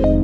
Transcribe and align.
Schön, 0.00 0.16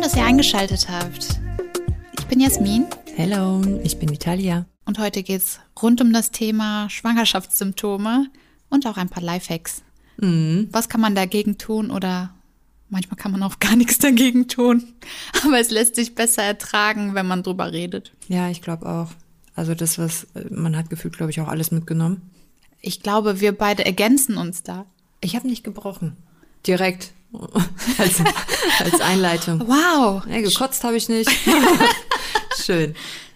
dass 0.00 0.16
ihr 0.16 0.24
eingeschaltet 0.24 0.88
habt. 0.88 1.40
Ich 2.18 2.24
bin 2.26 2.40
Jasmin 2.40 2.86
Hello, 3.16 3.60
ich 3.82 3.98
bin 3.98 4.12
Italia. 4.12 4.66
und 4.86 4.98
heute 4.98 5.22
geht's 5.22 5.60
rund 5.80 6.00
um 6.00 6.12
das 6.12 6.30
Thema 6.30 6.88
Schwangerschaftssymptome 6.88 8.28
und 8.70 8.86
auch 8.86 8.96
ein 8.96 9.10
paar 9.10 9.22
Lifehacks. 9.22 9.82
Mhm. 10.16 10.68
Was 10.72 10.88
kann 10.88 11.00
man 11.00 11.14
dagegen 11.14 11.58
tun 11.58 11.90
oder 11.90 12.34
manchmal 12.88 13.16
kann 13.16 13.32
man 13.32 13.42
auch 13.42 13.58
gar 13.58 13.76
nichts 13.76 13.98
dagegen 13.98 14.48
tun. 14.48 14.84
Aber 15.44 15.58
es 15.58 15.70
lässt 15.70 15.96
sich 15.96 16.14
besser 16.14 16.42
ertragen, 16.42 17.14
wenn 17.14 17.26
man 17.26 17.42
drüber 17.42 17.72
redet. 17.72 18.12
Ja, 18.28 18.48
ich 18.48 18.62
glaube 18.62 18.86
auch. 18.86 19.10
Also 19.56 19.74
das, 19.74 19.98
was 19.98 20.26
man 20.50 20.76
hat 20.76 20.90
gefühlt, 20.90 21.16
glaube 21.16 21.30
ich, 21.30 21.40
auch 21.40 21.48
alles 21.48 21.70
mitgenommen. 21.70 22.22
Ich 22.80 23.02
glaube, 23.02 23.40
wir 23.40 23.56
beide 23.56 23.84
ergänzen 23.84 24.36
uns 24.36 24.62
da. 24.62 24.86
Ich 25.20 25.36
habe 25.36 25.46
nicht 25.46 25.64
gebrochen. 25.64 26.16
Direkt. 26.66 27.12
als, 27.98 28.20
als 28.78 29.00
Einleitung. 29.00 29.60
Wow, 29.60 30.24
Ja, 30.26 30.40
gekotzt 30.40 30.84
habe 30.84 30.96
ich 30.96 31.08
nicht. 31.08 31.30
Schön. 32.64 32.94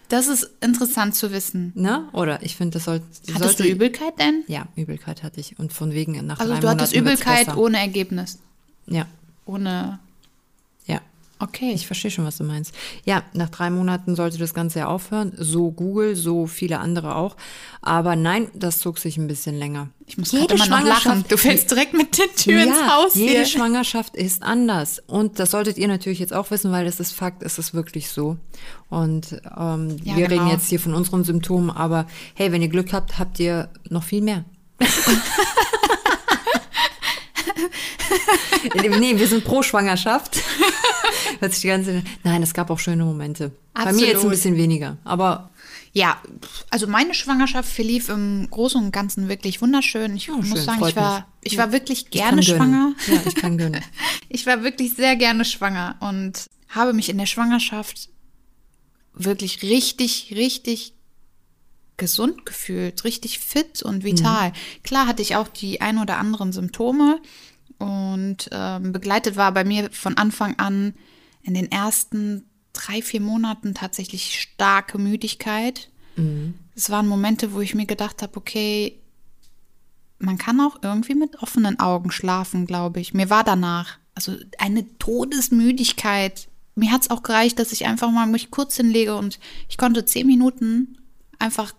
das 0.09 0.29
ist 0.29 0.51
interessant 0.61 1.17
zu 1.17 1.33
wissen. 1.33 1.73
Ne? 1.75 2.09
Oder 2.13 2.43
ich 2.43 2.57
finde, 2.57 2.75
das 2.75 2.85
sollte. 2.85 3.05
Hattest 3.35 3.59
sollte, 3.59 3.63
du 3.65 3.69
Übelkeit 3.71 4.19
denn? 4.21 4.45
Ja, 4.47 4.69
Übelkeit 4.77 5.23
hatte 5.23 5.41
ich. 5.41 5.59
Und 5.59 5.73
von 5.73 5.93
wegen 5.93 6.25
nach 6.27 6.39
Also 6.39 6.57
du 6.57 6.69
hattest 6.69 6.95
Übelkeit 6.95 7.57
ohne 7.57 7.79
Ergebnis. 7.79 8.39
Ja, 8.87 9.07
Ohne. 9.49 9.99
ja. 10.87 11.01
Okay. 11.41 11.71
Ich 11.73 11.87
verstehe 11.87 12.11
schon, 12.11 12.25
was 12.25 12.37
du 12.39 12.43
meinst. 12.43 12.75
Ja, 13.05 13.23
nach 13.33 13.49
drei 13.49 13.71
Monaten 13.71 14.17
sollte 14.17 14.39
das 14.39 14.55
Ganze 14.55 14.81
ja 14.81 14.87
aufhören. 14.89 15.33
So 15.37 15.71
Google, 15.71 16.17
so 16.17 16.49
viele 16.49 16.81
andere 16.81 17.15
auch. 17.15 17.37
Aber 17.81 18.17
nein, 18.17 18.49
das 18.55 18.81
zog 18.81 18.99
sich 18.99 19.17
ein 19.19 19.29
bisschen 19.29 19.57
länger. 19.57 19.89
Ich 20.07 20.19
muss 20.19 20.33
Jede 20.33 20.49
gerade 20.49 20.65
immer 20.67 20.81
noch 20.81 20.87
lachen. 20.89 21.01
Schwangerschaft- 21.13 21.31
Du 21.31 21.37
fällst 21.37 21.71
direkt 21.71 21.95
mit 21.95 22.19
der 22.19 22.35
Tür 22.35 22.61
ins 22.65 22.77
Haus 22.91 23.15
jede 23.15 23.31
hier. 23.35 23.47
Schwangerschaft 23.47 24.17
ist 24.17 24.43
anders. 24.43 25.01
Und 25.07 25.39
das 25.39 25.53
solltet 25.53 25.79
ihr 25.79 25.87
natürlich 25.87 26.19
jetzt 26.19 26.35
auch 26.35 26.51
wissen, 26.51 26.73
weil 26.73 26.85
das 26.85 26.99
ist 26.99 27.13
Fakt, 27.13 27.45
es 27.45 27.57
ist 27.61 27.73
wirklich 27.73 28.11
so. 28.11 28.37
Und 28.91 29.41
ähm, 29.57 29.97
Ja, 30.03 30.17
wir 30.17 30.27
genau. 30.27 30.43
reden 30.43 30.49
jetzt 30.51 30.69
hier 30.69 30.81
von 30.81 30.93
unseren 30.95 31.23
Symptomen, 31.23 31.71
aber 31.71 32.07
hey, 32.35 32.51
wenn 32.51 32.63
ihr 32.63 32.69
Glück 32.69 32.93
habt, 32.93 33.21
habt 33.21 33.39
ihr 33.39 33.69
noch 33.91 34.03
viel 34.03 34.23
mehr. 34.23 34.45
nee, 38.99 39.19
wir 39.19 39.27
sind 39.29 39.45
pro 39.45 39.63
Schwangerschaft. 39.63 40.39
Die 41.63 41.67
ganze 41.67 42.03
Nein, 42.25 42.43
es 42.43 42.53
gab 42.55 42.71
auch 42.71 42.79
schöne 42.79 43.05
Momente. 43.05 43.53
Bei 43.75 43.93
mir 43.93 44.01
jetzt 44.01 44.01
ein 44.03 44.15
Absolut. 44.17 44.31
bisschen 44.33 44.57
weniger, 44.57 44.97
aber 45.05 45.51
Ja, 45.93 46.21
also 46.71 46.87
meine 46.87 47.15
Schwangerschaft 47.15 47.71
verlief 47.71 48.09
im 48.09 48.49
Großen 48.51 48.83
und 48.83 48.93
Ganzen 48.93 49.29
wirklich 49.29 49.61
wunderschön. 49.63 50.17
Ich 50.17 50.31
Oh, 50.31 50.37
muss 50.37 50.49
schön, 50.49 50.65
sagen, 50.65 50.85
ich 50.87 50.97
war, 50.97 51.27
ich 51.43 51.57
war 51.59 51.73
wirklich 51.73 52.05
ich 52.05 52.11
gerne 52.11 52.43
schwanger. 52.43 52.93
Ja, 53.07 53.21
ich 53.27 53.35
kann 53.35 53.59
gönnen. 53.59 53.83
Ich 54.31 54.47
war 54.47 54.63
wirklich 54.63 54.95
sehr 54.95 55.17
gerne 55.17 55.45
schwanger 55.47 55.97
und 56.01 56.47
habe 56.69 56.93
mich 56.93 57.09
in 57.09 57.17
der 57.19 57.25
Schwangerschaft 57.27 58.11
wirklich 59.15 59.63
richtig, 59.63 60.35
richtig 60.37 60.93
gesund 61.99 62.47
gefühlt, 62.47 63.05
richtig 63.05 63.39
fit 63.39 63.83
und 63.83 64.05
vital. 64.05 64.53
Klar 64.83 65.07
hatte 65.07 65.23
ich 65.23 65.37
auch 65.37 65.49
die 65.49 65.81
ein 65.81 65.99
oder 65.99 66.17
anderen 66.19 66.53
Symptome 66.53 67.21
und 67.79 68.49
ähm, 68.51 68.93
begleitet 68.93 69.37
war 69.37 69.53
bei 69.53 69.65
mir 69.65 69.91
von 69.93 70.17
Anfang 70.17 70.59
an 70.59 70.95
in 71.43 71.55
den 71.55 71.71
ersten 71.71 72.45
drei, 72.73 73.03
vier 73.03 73.21
Monaten 73.21 73.75
tatsächlich 73.75 74.41
starke 74.41 74.99
Müdigkeit. 74.99 75.91
Es 76.75 76.91
waren 76.91 77.07
Momente, 77.07 77.53
wo 77.53 77.61
ich 77.61 77.75
mir 77.75 77.87
gedacht 77.87 78.23
habe, 78.23 78.37
okay, 78.37 79.01
man 80.19 80.39
kann 80.39 80.61
auch 80.61 80.79
irgendwie 80.83 81.15
mit 81.15 81.43
offenen 81.43 81.79
Augen 81.79 82.11
schlafen, 82.11 82.67
glaube 82.67 83.01
ich. 83.01 83.15
Mir 83.15 83.31
war 83.31 83.45
danach, 83.45 83.99
also 84.15 84.37
eine 84.59 84.99
Todesmüdigkeit. 84.99 86.49
Mir 86.75 86.91
hat 86.91 87.03
es 87.03 87.11
auch 87.11 87.23
gereicht, 87.23 87.59
dass 87.59 87.73
ich 87.73 87.87
einfach 87.87 88.11
mal 88.11 88.27
mich 88.27 88.51
kurz 88.51 88.77
hinlege 88.77 89.17
und 89.17 89.39
ich 89.69 89.79
konnte 89.79 90.05
zehn 90.05 90.27
Minuten 90.27 90.99
einfach 91.39 91.73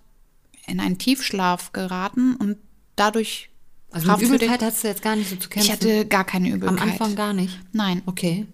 in 0.69 0.79
einen 0.79 0.97
Tiefschlaf 0.97 1.71
geraten 1.73 2.35
und 2.35 2.57
dadurch 2.95 3.49
Also 3.91 4.11
mit 4.11 4.21
Übelkeit 4.21 4.61
hast 4.61 4.83
du 4.83 4.87
jetzt 4.87 5.01
gar 5.01 5.15
nicht 5.15 5.29
so 5.29 5.35
zu 5.35 5.49
kämpfen. 5.49 5.65
ich 5.67 5.71
hatte 5.73 6.05
gar 6.05 6.23
keine 6.25 6.47
Am 6.49 6.53
Übelkeit. 6.55 6.81
Anfang 6.81 7.15
gar 7.15 7.33
nicht. 7.33 7.57
Nein, 7.73 8.01
Okay. 8.05 8.45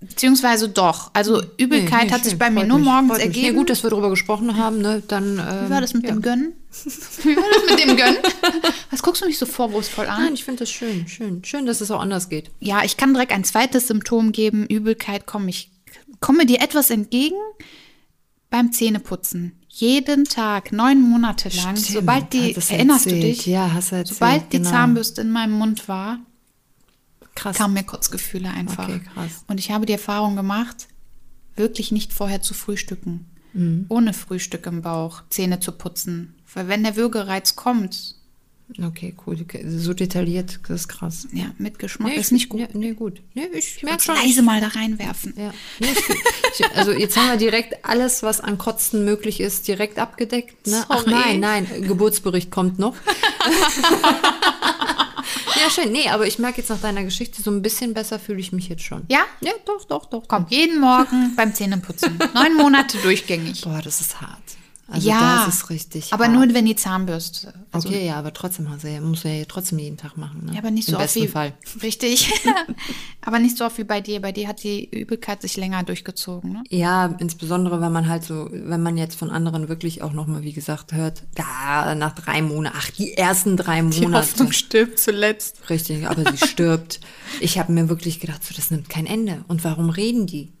beziehungsweise 0.00 0.68
doch. 0.68 1.10
Also 1.12 1.42
Übelkeit 1.56 2.02
Nee, 2.02 2.06
nee, 2.06 2.12
hat 2.12 2.22
sich 2.22 2.30
schön, 2.32 2.38
bei 2.38 2.50
mir 2.50 2.60
freut 2.60 2.68
nur 2.68 2.78
mich, 2.78 2.86
morgens 2.86 3.08
freut 3.10 3.18
mich. 3.18 3.26
ergeben. 3.26 3.46
Nee, 3.48 3.58
gut, 3.58 3.70
dass 3.70 3.82
wir 3.82 3.90
darüber 3.90 4.10
gesprochen 4.10 4.56
haben, 4.56 4.80
ne? 4.80 5.02
Dann, 5.08 5.38
ähm, 5.38 5.66
Wie 5.66 5.70
war 5.70 5.80
das 5.80 5.92
mit 5.94 6.04
ja. 6.04 6.10
dem 6.12 6.22
Gönnen? 6.22 6.52
Wie 6.84 7.36
war 7.36 7.44
das 7.54 7.70
mit 7.70 7.84
dem 7.84 7.96
Gönnen? 7.96 8.18
Was 8.90 9.02
guckst 9.02 9.22
du 9.22 9.26
mich 9.26 9.38
so 9.38 9.46
vorwurfsvoll 9.46 10.06
an? 10.06 10.22
Nein, 10.24 10.34
ich 10.34 10.44
finde 10.44 10.60
das 10.60 10.70
schön, 10.70 11.08
schön. 11.08 11.42
Schön, 11.44 11.66
dass 11.66 11.80
es 11.80 11.90
auch 11.90 12.00
anders 12.00 12.28
geht. 12.28 12.50
Ja, 12.60 12.84
ich 12.84 12.96
kann 12.96 13.12
direkt 13.12 13.32
ein 13.32 13.42
zweites 13.44 13.88
Symptom 13.88 14.30
geben, 14.32 14.66
Übelkeit. 14.66 15.26
Komm, 15.26 15.48
ich 15.48 15.70
komme 16.20 16.46
dir 16.46 16.60
etwas 16.60 16.90
entgegen 16.90 17.36
beim 18.50 18.72
Zähneputzen. 18.72 19.57
Jeden 19.68 20.24
Tag, 20.24 20.72
neun 20.72 21.00
Monate 21.02 21.50
lang, 21.50 21.76
sobald 21.76 22.32
die, 22.32 22.54
du 22.54 22.60
erinnerst 22.60 23.06
du 23.06 23.10
erzählt? 23.10 23.22
dich? 23.38 23.46
Ja, 23.46 23.72
hast 23.72 23.92
du 23.92 23.96
erzählt. 23.96 24.18
Sobald 24.18 24.52
die 24.52 24.58
genau. 24.58 24.70
Zahnbürste 24.70 25.20
in 25.20 25.30
meinem 25.30 25.52
Mund 25.52 25.88
war, 25.88 26.18
Krass. 27.34 27.56
kamen 27.56 27.74
mir 27.74 27.84
Kotzgefühle 27.84 28.50
einfach. 28.50 28.88
Okay, 28.88 29.00
krass. 29.14 29.44
Und 29.46 29.60
ich 29.60 29.70
habe 29.70 29.86
die 29.86 29.92
Erfahrung 29.92 30.36
gemacht, 30.36 30.88
wirklich 31.54 31.92
nicht 31.92 32.12
vorher 32.12 32.42
zu 32.42 32.54
frühstücken. 32.54 33.26
Mhm. 33.52 33.86
Ohne 33.88 34.14
Frühstück 34.14 34.66
im 34.66 34.82
Bauch, 34.82 35.22
Zähne 35.30 35.60
zu 35.60 35.72
putzen. 35.72 36.34
Weil 36.52 36.68
wenn 36.68 36.82
der 36.82 36.96
Würgereiz 36.96 37.54
kommt, 37.56 38.16
Okay, 38.80 39.14
cool. 39.26 39.36
So 39.78 39.94
detailliert, 39.94 40.60
das 40.68 40.82
ist 40.82 40.88
krass. 40.88 41.26
ja, 41.32 41.46
mit 41.58 41.78
Geschmack 41.78 42.12
Nee, 42.12 42.18
ist 42.18 42.26
ich- 42.26 42.32
nicht 42.32 42.48
gut. 42.50 42.60
Nee, 42.60 42.68
nee 42.74 42.92
gut. 42.92 43.22
Nee, 43.34 43.46
ich 43.54 43.82
merke 43.82 44.02
schon. 44.02 44.14
leise 44.14 44.42
mal 44.42 44.60
da 44.60 44.68
reinwerfen. 44.68 45.32
Ja. 45.36 45.52
Nee, 45.80 45.88
ich, 45.92 46.60
ich, 46.60 46.76
also 46.76 46.92
jetzt 46.92 47.16
haben 47.16 47.28
wir 47.30 47.36
direkt 47.38 47.84
alles, 47.84 48.22
was 48.22 48.40
an 48.42 48.58
Kotzen 48.58 49.04
möglich 49.06 49.40
ist, 49.40 49.66
direkt 49.68 49.98
abgedeckt. 49.98 50.66
Ne? 50.66 50.84
Ach 50.88 51.06
nein, 51.06 51.40
nein, 51.40 51.66
Geburtsbericht 51.82 52.50
kommt 52.50 52.78
noch. 52.78 52.94
ja, 55.60 55.70
schön. 55.70 55.90
Nee, 55.92 56.08
aber 56.10 56.26
ich 56.26 56.38
merke 56.38 56.58
jetzt 56.58 56.68
nach 56.68 56.80
deiner 56.80 57.04
Geschichte, 57.04 57.42
so 57.42 57.50
ein 57.50 57.62
bisschen 57.62 57.94
besser 57.94 58.18
fühle 58.18 58.40
ich 58.40 58.52
mich 58.52 58.68
jetzt 58.68 58.82
schon. 58.82 59.02
Ja? 59.08 59.20
Ja, 59.40 59.52
doch, 59.64 59.84
doch, 59.86 60.06
doch. 60.06 60.24
Komm, 60.28 60.46
jeden 60.50 60.80
Morgen 60.80 61.32
beim 61.36 61.54
Zähneputzen. 61.54 62.18
Neun 62.34 62.54
Monate 62.56 62.98
durchgängig. 62.98 63.62
Boah, 63.62 63.80
das 63.82 64.00
ist 64.00 64.20
hart. 64.20 64.42
Also 64.90 65.06
ja, 65.06 65.44
das 65.44 65.54
ist 65.56 65.68
richtig 65.68 66.14
aber 66.14 66.24
hart. 66.24 66.32
nur 66.34 66.54
wenn 66.54 66.64
die 66.64 66.74
Zahnbürste. 66.74 67.52
Also, 67.72 67.90
Okay, 67.90 68.06
ja, 68.06 68.16
aber 68.16 68.32
trotzdem 68.32 68.70
hast 68.70 68.84
du 68.84 68.88
ja, 68.88 69.02
musst 69.02 69.22
du 69.24 69.28
ja 69.28 69.44
trotzdem 69.46 69.78
jeden 69.78 69.98
Tag 69.98 70.16
machen. 70.16 70.46
Ne? 70.46 70.52
Ja, 70.54 70.60
aber 70.60 70.70
nicht 70.70 70.88
Im 70.88 70.94
so 70.94 70.98
oft 71.00 71.14
wie. 71.14 71.28
Fall. 71.28 71.52
Richtig. 71.82 72.32
aber 73.20 73.38
nicht 73.38 73.58
so 73.58 73.66
oft 73.66 73.76
wie 73.76 73.84
bei 73.84 74.00
dir. 74.00 74.22
Bei 74.22 74.32
dir 74.32 74.48
hat 74.48 74.62
die 74.62 74.88
Übelkeit 74.88 75.42
sich 75.42 75.58
länger 75.58 75.82
durchgezogen, 75.82 76.52
ne? 76.52 76.64
Ja, 76.70 77.14
insbesondere 77.18 77.82
wenn 77.82 77.92
man 77.92 78.08
halt 78.08 78.24
so, 78.24 78.48
wenn 78.50 78.82
man 78.82 78.96
jetzt 78.96 79.16
von 79.18 79.28
anderen 79.30 79.68
wirklich 79.68 80.00
auch 80.00 80.14
nochmal, 80.14 80.42
wie 80.42 80.54
gesagt, 80.54 80.92
hört, 80.92 81.22
ja, 81.36 81.94
nach 81.94 82.14
drei 82.14 82.40
Monaten, 82.40 82.76
ach, 82.78 82.90
die 82.90 83.12
ersten 83.12 83.58
drei 83.58 83.82
Monate. 83.82 84.50
stirbt 84.54 84.98
zuletzt. 84.98 85.68
Richtig, 85.68 86.08
aber 86.08 86.30
sie 86.32 86.46
stirbt. 86.46 87.00
Ich 87.40 87.58
habe 87.58 87.72
mir 87.72 87.90
wirklich 87.90 88.20
gedacht, 88.20 88.42
so, 88.42 88.54
das 88.54 88.70
nimmt 88.70 88.88
kein 88.88 89.06
Ende. 89.06 89.44
Und 89.48 89.62
warum 89.62 89.90
reden 89.90 90.26
die? 90.26 90.54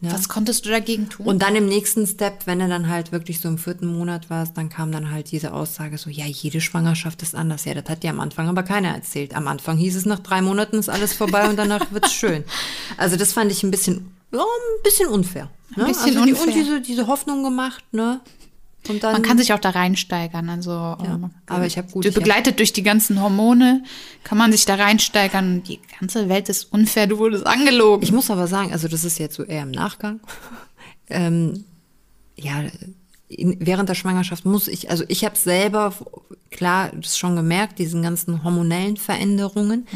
Ja. 0.00 0.12
Was 0.12 0.28
konntest 0.28 0.64
du 0.64 0.70
dagegen 0.70 1.08
tun? 1.08 1.26
Und 1.26 1.42
dann 1.42 1.56
im 1.56 1.66
nächsten 1.66 2.06
Step, 2.06 2.46
wenn 2.46 2.60
du 2.60 2.68
dann 2.68 2.88
halt 2.88 3.10
wirklich 3.10 3.40
so 3.40 3.48
im 3.48 3.58
vierten 3.58 3.86
Monat 3.86 4.30
warst, 4.30 4.56
dann 4.56 4.68
kam 4.68 4.92
dann 4.92 5.10
halt 5.10 5.32
diese 5.32 5.52
Aussage 5.52 5.98
so, 5.98 6.08
ja, 6.08 6.24
jede 6.24 6.60
Schwangerschaft 6.60 7.20
ist 7.22 7.34
anders. 7.34 7.64
Ja, 7.64 7.74
das 7.74 7.88
hat 7.88 8.04
dir 8.04 8.10
am 8.10 8.20
Anfang 8.20 8.48
aber 8.48 8.62
keiner 8.62 8.90
erzählt. 8.90 9.34
Am 9.34 9.48
Anfang 9.48 9.76
hieß 9.76 9.96
es, 9.96 10.06
nach 10.06 10.20
drei 10.20 10.40
Monaten 10.40 10.76
ist 10.76 10.88
alles 10.88 11.14
vorbei 11.14 11.48
und 11.48 11.56
danach 11.56 11.84
wird's 11.90 12.12
schön. 12.12 12.44
Also 12.96 13.16
das 13.16 13.32
fand 13.32 13.50
ich 13.50 13.64
ein 13.64 13.72
bisschen, 13.72 14.14
ja, 14.30 14.38
ein 14.38 14.82
bisschen 14.84 15.08
unfair. 15.08 15.50
Ne? 15.74 15.86
Ein 15.86 15.88
bisschen 15.88 16.16
also 16.16 16.24
die, 16.24 16.32
unfair. 16.32 16.46
Und 16.46 16.54
diese, 16.54 16.80
diese 16.80 17.06
Hoffnung 17.08 17.42
gemacht, 17.42 17.82
ne? 17.90 18.20
Dann, 18.84 18.98
Man 19.12 19.22
kann 19.22 19.36
sich 19.38 19.52
auch 19.52 19.58
da 19.58 19.70
reinsteigern. 19.70 20.48
Also, 20.48 20.70
ähm, 21.04 21.30
aber 21.46 21.66
ich 21.66 21.76
hab 21.76 21.90
gut- 21.92 22.04
du 22.04 22.08
ich 22.08 22.14
hab- 22.14 22.22
begleitet 22.22 22.58
durch 22.58 22.72
die 22.72 22.82
ganzen 22.82 23.20
Hormone, 23.20 23.82
kann 24.24 24.38
man 24.38 24.50
sich 24.52 24.64
da 24.64 24.76
reinsteigern. 24.76 25.62
Die 25.64 25.80
ganze 26.00 26.28
Welt 26.28 26.48
ist 26.48 26.72
unfair, 26.72 27.06
du 27.06 27.18
wurdest 27.18 27.46
angelogen. 27.46 28.02
Ich 28.02 28.12
muss 28.12 28.30
aber 28.30 28.46
sagen, 28.46 28.72
also 28.72 28.88
das 28.88 29.04
ist 29.04 29.18
jetzt 29.18 29.34
so 29.34 29.42
eher 29.42 29.62
im 29.64 29.72
Nachgang. 29.72 30.20
ähm, 31.10 31.64
ja, 32.36 32.62
in, 33.28 33.56
während 33.60 33.88
der 33.90 33.94
Schwangerschaft 33.94 34.46
muss 34.46 34.68
ich, 34.68 34.90
also 34.90 35.04
ich 35.08 35.24
habe 35.24 35.36
selber 35.36 35.92
klar 36.50 36.90
das 36.94 37.18
schon 37.18 37.36
gemerkt, 37.36 37.78
diesen 37.78 38.00
ganzen 38.02 38.42
hormonellen 38.42 38.96
Veränderungen, 38.96 39.86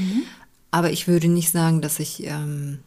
aber 0.70 0.90
ich 0.90 1.08
würde 1.08 1.28
nicht 1.28 1.50
sagen, 1.50 1.80
dass 1.80 1.98
ich 1.98 2.26
ähm, 2.26 2.80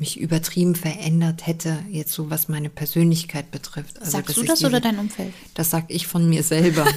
mich 0.00 0.18
übertrieben 0.18 0.74
verändert 0.74 1.46
hätte, 1.46 1.78
jetzt 1.90 2.12
so 2.12 2.30
was 2.30 2.48
meine 2.48 2.70
Persönlichkeit 2.70 3.50
betrifft. 3.50 3.98
Also, 4.00 4.12
Sagst 4.12 4.36
du 4.36 4.42
das 4.42 4.64
oder 4.64 4.80
dein 4.80 4.98
Umfeld? 4.98 5.32
Das 5.54 5.70
sag 5.70 5.84
ich 5.88 6.06
von 6.06 6.28
mir 6.28 6.42
selber. 6.42 6.86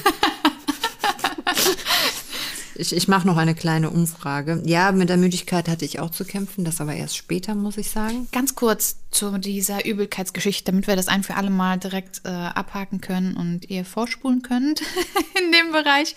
Ich, 2.75 2.93
ich 2.93 3.07
mache 3.07 3.27
noch 3.27 3.37
eine 3.37 3.53
kleine 3.53 3.91
Umfrage. 3.91 4.61
Ja, 4.65 4.91
mit 4.91 5.07
der 5.07 5.17
Müdigkeit 5.17 5.69
hatte 5.69 5.85
ich 5.85 5.99
auch 5.99 6.09
zu 6.09 6.25
kämpfen, 6.25 6.65
das 6.65 6.81
aber 6.81 6.95
erst 6.95 7.15
später, 7.15 7.53
muss 7.53 7.77
ich 7.77 7.89
sagen. 7.89 8.27
Ganz 8.31 8.55
kurz 8.55 8.97
zu 9.11 9.37
dieser 9.37 9.85
Übelkeitsgeschichte, 9.85 10.71
damit 10.71 10.87
wir 10.87 10.95
das 10.95 11.07
ein 11.07 11.23
für 11.23 11.35
alle 11.35 11.51
Mal 11.51 11.77
direkt 11.77 12.21
äh, 12.25 12.29
abhaken 12.29 12.99
können 12.99 13.37
und 13.37 13.69
ihr 13.69 13.85
vorspulen 13.85 14.41
könnt 14.41 14.81
in 15.39 15.51
dem 15.51 15.71
Bereich. 15.71 16.15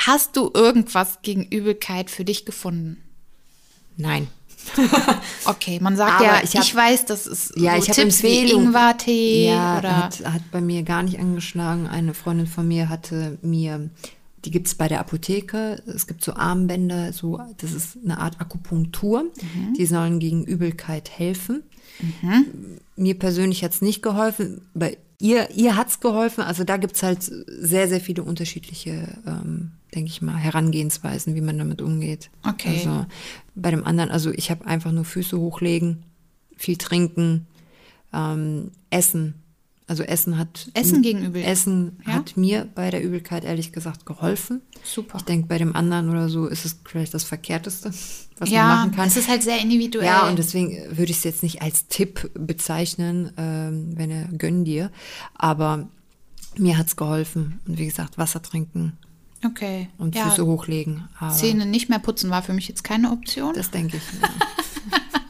Hast 0.00 0.36
du 0.36 0.50
irgendwas 0.52 1.20
gegen 1.22 1.44
Übelkeit 1.44 2.10
für 2.10 2.24
dich 2.24 2.44
gefunden? 2.44 3.02
Nein. 3.96 4.28
Okay, 5.44 5.78
man 5.80 5.96
sagt 5.96 6.22
ja, 6.22 6.40
ich 6.42 6.54
ich, 6.54 6.60
hab- 6.60 6.74
weiß, 6.76 7.04
das 7.06 7.26
ist 7.26 7.52
Ja, 7.56 7.72
so 7.76 7.82
ich 7.82 7.88
habe 7.90 8.02
Tipps 8.02 8.22
wie. 8.22 8.50
Ingwertee 8.50 9.48
ja, 9.48 9.78
oder 9.78 9.96
hat, 10.04 10.24
hat 10.24 10.50
bei 10.50 10.60
mir 10.60 10.82
gar 10.82 11.02
nicht 11.02 11.18
angeschlagen. 11.18 11.86
Eine 11.86 12.14
Freundin 12.14 12.46
von 12.46 12.66
mir 12.66 12.88
hatte 12.88 13.38
mir, 13.42 13.88
die 14.44 14.50
gibt 14.50 14.66
es 14.66 14.74
bei 14.74 14.88
der 14.88 15.00
Apotheke. 15.00 15.82
Es 15.86 16.06
gibt 16.06 16.24
so 16.24 16.34
Armbänder, 16.34 17.12
so, 17.12 17.40
das 17.58 17.72
ist 17.72 17.98
eine 18.04 18.18
Art 18.18 18.40
Akupunktur. 18.40 19.24
Mhm. 19.24 19.74
Die 19.76 19.86
sollen 19.86 20.18
gegen 20.18 20.44
Übelkeit 20.44 21.10
helfen. 21.10 21.62
Mir 22.96 23.18
persönlich 23.18 23.64
hat 23.64 23.72
es 23.72 23.80
nicht 23.82 24.02
geholfen. 24.02 24.62
Bei 24.74 24.98
ihr, 25.18 25.50
ihr 25.50 25.76
hat 25.76 25.88
es 25.88 26.00
geholfen. 26.00 26.42
Also 26.42 26.64
da 26.64 26.76
gibt 26.76 26.96
es 26.96 27.02
halt 27.02 27.22
sehr, 27.22 27.88
sehr 27.88 28.00
viele 28.00 28.22
unterschiedliche, 28.22 29.08
ähm, 29.26 29.72
denke 29.94 30.10
ich 30.10 30.22
mal, 30.22 30.36
Herangehensweisen, 30.36 31.34
wie 31.34 31.40
man 31.40 31.58
damit 31.58 31.82
umgeht. 31.82 32.30
Okay. 32.46 32.78
Also 32.78 33.06
bei 33.54 33.70
dem 33.70 33.84
anderen, 33.84 34.10
also 34.10 34.30
ich 34.30 34.50
habe 34.50 34.66
einfach 34.66 34.92
nur 34.92 35.04
Füße 35.04 35.38
hochlegen, 35.38 36.04
viel 36.56 36.76
trinken, 36.76 37.46
ähm, 38.12 38.70
essen. 38.90 39.34
Also 39.88 40.02
Essen 40.02 40.36
hat 40.36 40.68
Essen 40.74 41.00
gegen 41.00 41.24
Übelkeit, 41.24 41.52
Essen 41.52 42.00
ja? 42.04 42.14
hat 42.14 42.36
mir 42.36 42.66
bei 42.74 42.90
der 42.90 43.04
Übelkeit 43.04 43.44
ehrlich 43.44 43.72
gesagt 43.72 44.04
geholfen. 44.04 44.62
Super. 44.82 45.18
Ich 45.18 45.24
denke, 45.24 45.46
bei 45.46 45.58
dem 45.58 45.76
anderen 45.76 46.10
oder 46.10 46.28
so 46.28 46.46
ist 46.46 46.64
es 46.64 46.80
vielleicht 46.84 47.14
das 47.14 47.22
Verkehrteste, 47.22 47.90
was 47.90 48.50
man 48.50 48.50
ja, 48.50 48.66
machen 48.66 48.90
kann. 48.92 49.06
es 49.06 49.16
ist 49.16 49.28
halt 49.28 49.44
sehr 49.44 49.60
individuell. 49.60 50.06
Ja, 50.06 50.28
und 50.28 50.40
deswegen 50.40 50.76
würde 50.90 51.12
ich 51.12 51.18
es 51.18 51.24
jetzt 51.24 51.44
nicht 51.44 51.62
als 51.62 51.86
Tipp 51.86 52.30
bezeichnen, 52.34 53.32
ähm, 53.36 53.92
wenn 53.96 54.10
er 54.10 54.24
gönn 54.24 54.64
dir. 54.64 54.90
Aber 55.34 55.88
mir 56.56 56.78
hat's 56.78 56.96
geholfen. 56.96 57.60
Und 57.68 57.78
wie 57.78 57.86
gesagt, 57.86 58.18
Wasser 58.18 58.42
trinken 58.42 58.98
okay. 59.44 59.88
und 59.98 60.16
ja, 60.16 60.28
Füße 60.28 60.46
hochlegen. 60.46 61.08
Aber 61.20 61.32
Zähne 61.32 61.64
nicht 61.64 61.88
mehr 61.88 62.00
putzen 62.00 62.30
war 62.30 62.42
für 62.42 62.52
mich 62.52 62.66
jetzt 62.66 62.82
keine 62.82 63.12
Option. 63.12 63.54
das 63.54 63.70
denke 63.70 63.98
ich. 63.98 64.20
Ja. 64.20 64.28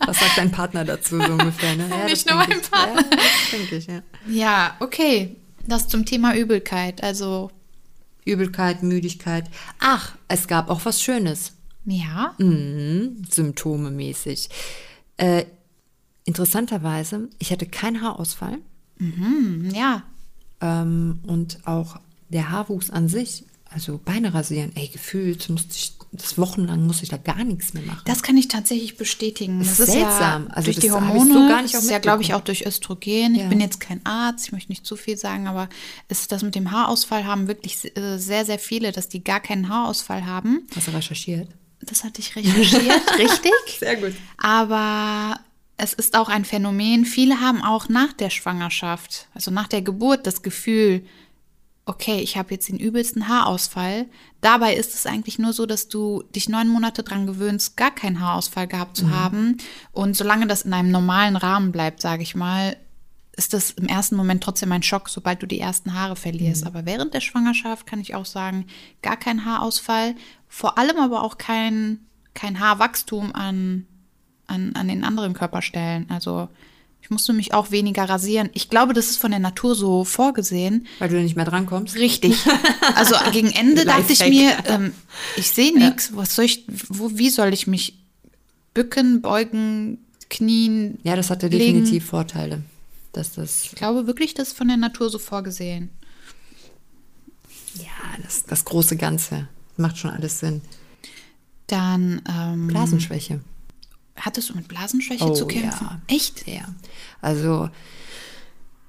Was 0.07 0.19
sagt 0.21 0.39
dein 0.39 0.51
Partner 0.51 0.85
dazu 0.85 1.19
so 1.21 1.33
ungefähr? 1.33 1.75
Ne? 1.77 1.87
Ja, 1.91 2.05
Nicht 2.07 2.27
nur 2.29 2.37
mein 2.39 2.53
ich. 2.53 2.71
Partner. 2.71 3.03
Ja, 3.03 3.17
das 3.17 3.51
denke 3.53 3.77
ich, 3.77 3.87
ja. 3.87 4.03
Ja, 4.29 4.77
okay. 4.81 5.37
Das 5.67 5.89
zum 5.89 6.05
Thema 6.07 6.35
Übelkeit. 6.37 7.03
Also, 7.03 7.51
Übelkeit, 8.25 8.83
Müdigkeit. 8.83 9.45
Ach, 9.81 10.17
es 10.29 10.47
gab 10.49 10.71
auch 10.71 10.85
was 10.85 11.03
Schönes. 11.03 11.53
ja. 11.85 12.35
Mhm, 12.39 13.23
Symptome 13.31 13.91
mäßig. 13.91 14.49
Äh, 15.17 15.45
interessanterweise, 16.25 17.29
ich 17.39 17.51
hatte 17.53 17.67
keinen 17.67 18.03
Haarausfall. 18.03 18.59
Hm, 18.99 19.71
ja. 19.75 20.03
Ähm, 20.61 21.21
und 21.27 21.59
auch 21.67 21.99
der 22.29 22.51
Haarwuchs 22.51 22.91
an 22.91 23.09
sich, 23.09 23.45
also 23.71 24.01
Beine 24.03 24.33
rasieren, 24.33 24.73
ey, 24.75 24.89
gefühlt 24.89 25.49
musste 25.51 25.73
ich, 25.75 25.93
das 26.13 26.39
wochenlang 26.39 26.87
musste 26.87 27.03
ich 27.03 27.09
da 27.11 27.17
gar 27.19 27.45
nichts 27.45 27.75
mehr 27.75 27.83
machen. 27.83 28.01
Das 28.07 28.23
kann 28.23 28.37
ich 28.37 28.49
tatsächlich 28.49 28.97
bestätigen. 28.97 29.59
Das, 29.59 29.73
ist 29.73 29.81
ist 29.81 29.93
seltsam. 29.93 30.47
Ja 30.49 30.55
Also 30.55 30.67
durch 30.67 30.77
das 30.77 30.81
die 30.83 30.87
ich 30.87 30.93
Hormone. 30.93 31.33
so 31.33 31.49
gar 31.49 31.63
nicht 31.63 31.77
auch 31.77 31.83
ist 31.83 31.91
ja, 31.91 31.99
glaube 31.99 32.23
ich, 32.23 32.33
auch 32.35 32.41
durch 32.41 32.65
Östrogen. 32.65 33.35
Ich 33.35 33.43
Ja. 33.43 33.49
bin 33.49 33.61
jetzt 33.61 33.81
kein 33.81 34.05
Arzt, 34.07 34.47
ich 34.47 34.53
möchte 34.53 34.71
nicht 34.73 34.87
zu 34.87 34.97
viel 34.97 35.17
sagen, 35.19 35.47
aber 35.47 35.69
ist 36.09 36.33
das 36.33 36.43
mit 36.43 36.55
dem 36.55 36.71
Haarausfall 36.71 37.25
haben 37.27 37.49
wirklich 37.49 37.97
äh, 37.97 38.17
sehr, 38.19 38.45
sehr 38.47 38.59
viele, 38.59 38.93
dass 38.93 39.09
die 39.09 39.23
gar 39.23 39.41
keinen 39.41 39.69
Haarausfall 39.69 40.25
haben. 40.25 40.67
Hast 40.75 40.87
du 40.89 40.93
recherchiert? 40.93 41.49
Das 41.81 42.05
hatte 42.05 42.21
ich 42.21 42.35
recherchiert, 42.35 43.03
richtig? 43.19 43.53
Sehr 43.79 43.97
gut. 43.97 44.15
Aber 44.39 45.39
es 45.77 45.93
ist 45.93 46.17
auch 46.17 46.31
ein 46.31 46.47
Phänomen. 46.47 47.05
Viele 47.05 47.41
haben 47.41 47.63
auch 47.63 47.91
nach 47.91 48.15
der 48.15 48.31
Schwangerschaft, 48.31 49.29
also 49.35 49.51
nach 49.51 49.69
der 49.69 49.83
Geburt, 49.83 50.27
das 50.27 50.41
Gefühl, 50.43 51.05
okay, 51.87 52.19
ich 52.19 52.37
habe 52.37 52.53
jetzt 52.53 52.69
den 52.69 52.79
übelsten 52.79 53.29
Haarausfall. 53.29 54.07
Dabei 54.41 54.75
ist 54.75 54.95
es 54.95 55.07
eigentlich 55.07 55.39
nur 55.39 55.53
so, 55.53 55.67
dass 55.67 55.89
du 55.89 56.25
dich 56.35 56.49
neun 56.49 56.69
Monate 56.69 57.05
dran 57.05 57.27
gewöhnst, 57.27 57.77
gar 57.77 57.93
keinen 57.93 58.21
Haarausfall 58.21 58.67
gehabt 58.67 58.97
zu 58.97 59.11
haben. 59.11 59.57
Und 59.93 60.17
solange 60.17 60.49
das 60.49 60.63
in 60.63 60.73
einem 60.73 60.91
normalen 60.91 61.37
Rahmen 61.37 61.71
bleibt, 61.71 62.03
sage 62.03 62.25
ich 62.25 62.35
mal, 62.35 62.77
ist 63.37 63.53
das 63.53 63.71
im 63.73 63.87
ersten 63.87 64.17
Moment 64.17 64.43
trotzdem 64.43 64.73
ein 64.73 64.83
Schock, 64.83 65.09
sobald 65.09 65.43
du 65.43 65.47
die 65.47 65.61
ersten 65.61 65.95
Haare 65.95 66.17
verlierst. 66.17 66.67
Aber 66.67 66.87
während 66.87 67.15
der 67.15 67.21
Schwangerschaft 67.21 67.87
kann 67.87 68.01
ich 68.01 68.15
auch 68.15 68.25
sagen, 68.25 68.67
gar 69.01 69.17
kein 69.17 69.45
Haarausfall, 69.45 70.17
vor 70.49 70.79
allem 70.79 70.99
aber 70.99 71.23
auch 71.23 71.39
kein, 71.39 72.01
kein 72.35 72.59
Haarwachstum 72.59 73.33
an, 73.33 73.87
an, 74.49 74.75
an 74.75 74.89
den 74.89 75.05
anderen 75.05 75.35
Körperstellen. 75.35 76.11
Also 76.11 76.49
ich 77.07 77.11
musste 77.11 77.33
mich 77.33 77.55
auch 77.55 77.71
weniger 77.71 78.03
rasieren. 78.09 78.51
Ich 78.53 78.69
glaube, 78.69 78.93
das 78.93 79.11
ist 79.11 79.19
von 79.19 79.31
der 79.31 79.39
Natur 79.39 79.77
so 79.77 80.03
vorgesehen. 80.03 80.89
Weil 80.99 81.09
du 81.09 81.23
nicht 81.23 81.37
mehr 81.37 81.45
drankommst? 81.45 81.95
Richtig. 81.95 82.37
Also 82.97 83.15
gegen 83.33 83.51
Ende 83.51 83.85
dachte 83.85 84.13
ich 84.13 84.27
mir, 84.29 84.57
ähm, 84.67 84.93
ich 85.37 85.51
sehe 85.51 85.77
nichts. 85.77 86.15
Was 86.15 86.35
soll 86.37 86.47
ich, 86.47 86.65
wo, 86.89 87.11
wie 87.15 87.31
soll 87.31 87.53
ich 87.53 87.67
mich 87.67 87.99
bücken, 88.75 89.21
beugen, 89.21 89.99
knien? 90.31 90.99
Ja, 91.03 91.15
das 91.17 91.31
hatte 91.31 91.49
legen? 91.49 91.81
definitiv 91.81 92.07
Vorteile. 92.07 92.63
Dass 93.13 93.33
das, 93.35 93.65
Ich 93.65 93.73
glaube 93.73 94.07
wirklich, 94.07 94.35
das 94.35 94.49
ist 94.49 94.57
von 94.57 94.69
der 94.69 94.77
Natur 94.77 95.11
so 95.11 95.19
vorgesehen. 95.19 95.91
ja, 97.75 98.23
das, 98.23 98.45
das 98.45 98.65
große 98.65 98.97
Ganze 98.97 99.49
macht 99.77 99.99
schon 99.99 100.11
alles 100.11 100.39
Sinn. 100.41 100.63
Dann 101.67 102.23
ähm, 102.29 102.69
Blasenschwäche. 102.69 103.41
Hattest 104.27 104.51
du 104.51 104.55
mit 104.55 104.69
Blasenschwäche 104.69 105.25
Oh, 105.25 105.33
zu 105.33 105.47
kämpfen? 105.47 105.87
ja. 105.91 106.01
Echt? 106.15 106.47
Ja, 106.47 106.67
also 107.23 107.71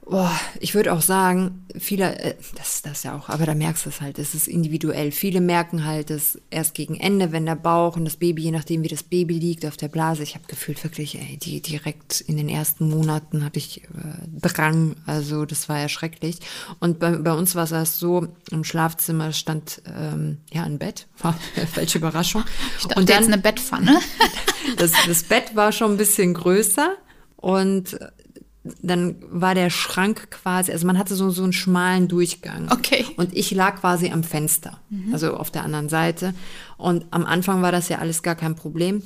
boah, 0.09 0.31
ich 0.61 0.73
würde 0.73 0.93
auch 0.93 1.01
sagen, 1.01 1.65
viele, 1.77 2.17
äh, 2.19 2.35
das 2.55 2.81
das 2.81 3.03
ja 3.03 3.13
auch, 3.13 3.27
aber 3.27 3.45
da 3.45 3.53
merkst 3.53 3.85
du 3.85 3.89
es 3.89 3.99
halt, 3.99 4.19
es 4.19 4.33
ist 4.35 4.47
individuell. 4.47 5.11
Viele 5.11 5.41
merken 5.41 5.83
halt 5.83 6.11
es 6.11 6.39
erst 6.49 6.75
gegen 6.75 6.95
Ende, 6.95 7.33
wenn 7.33 7.45
der 7.45 7.57
Bauch 7.57 7.97
und 7.97 8.05
das 8.05 8.15
Baby, 8.15 8.43
je 8.43 8.51
nachdem 8.51 8.83
wie 8.83 8.87
das 8.87 9.03
Baby 9.03 9.37
liegt 9.37 9.65
auf 9.65 9.75
der 9.75 9.89
Blase. 9.89 10.23
Ich 10.23 10.35
habe 10.35 10.45
gefühlt 10.47 10.81
wirklich, 10.85 11.15
ey, 11.19 11.35
die 11.35 11.61
direkt 11.61 12.21
in 12.21 12.37
den 12.37 12.47
ersten 12.47 12.89
Monaten 12.89 13.43
hatte 13.43 13.59
ich 13.59 13.83
äh, 13.83 13.87
Drang, 14.41 14.95
also 15.05 15.43
das 15.45 15.67
war 15.67 15.77
ja 15.79 15.89
schrecklich. 15.89 16.37
Und 16.79 16.99
bei, 16.99 17.11
bei 17.17 17.33
uns 17.33 17.55
war 17.55 17.65
es 17.65 17.73
erst 17.73 17.99
so, 17.99 18.27
im 18.49 18.63
Schlafzimmer 18.63 19.33
stand 19.33 19.81
ähm, 19.93 20.37
ja 20.53 20.63
ein 20.63 20.77
Bett, 20.79 21.07
welche 21.75 21.97
Überraschung. 21.97 22.45
Ich 22.79 22.85
dachte 22.87 23.01
jetzt 23.11 23.27
eine 23.27 23.37
Bettpfanne. 23.39 23.99
Das, 24.77 24.91
das 25.05 25.23
Bett 25.23 25.55
war 25.55 25.71
schon 25.71 25.91
ein 25.91 25.97
bisschen 25.97 26.33
größer 26.33 26.95
und 27.35 27.97
dann 28.81 29.15
war 29.29 29.55
der 29.55 29.69
Schrank 29.69 30.29
quasi, 30.29 30.71
also 30.71 30.85
man 30.85 30.97
hatte 30.97 31.15
so, 31.15 31.29
so 31.29 31.43
einen 31.43 31.53
schmalen 31.53 32.07
Durchgang. 32.07 32.69
Okay. 32.69 33.05
Und 33.15 33.35
ich 33.35 33.51
lag 33.51 33.79
quasi 33.79 34.11
am 34.11 34.23
Fenster, 34.23 34.79
also 35.13 35.35
auf 35.37 35.51
der 35.51 35.63
anderen 35.63 35.87
Seite. 35.89 36.33
Und 36.77 37.05
am 37.11 37.25
Anfang 37.25 37.61
war 37.61 37.71
das 37.71 37.87
ja 37.89 37.99
alles 37.99 38.23
gar 38.23 38.35
kein 38.35 38.55
Problem. 38.55 39.03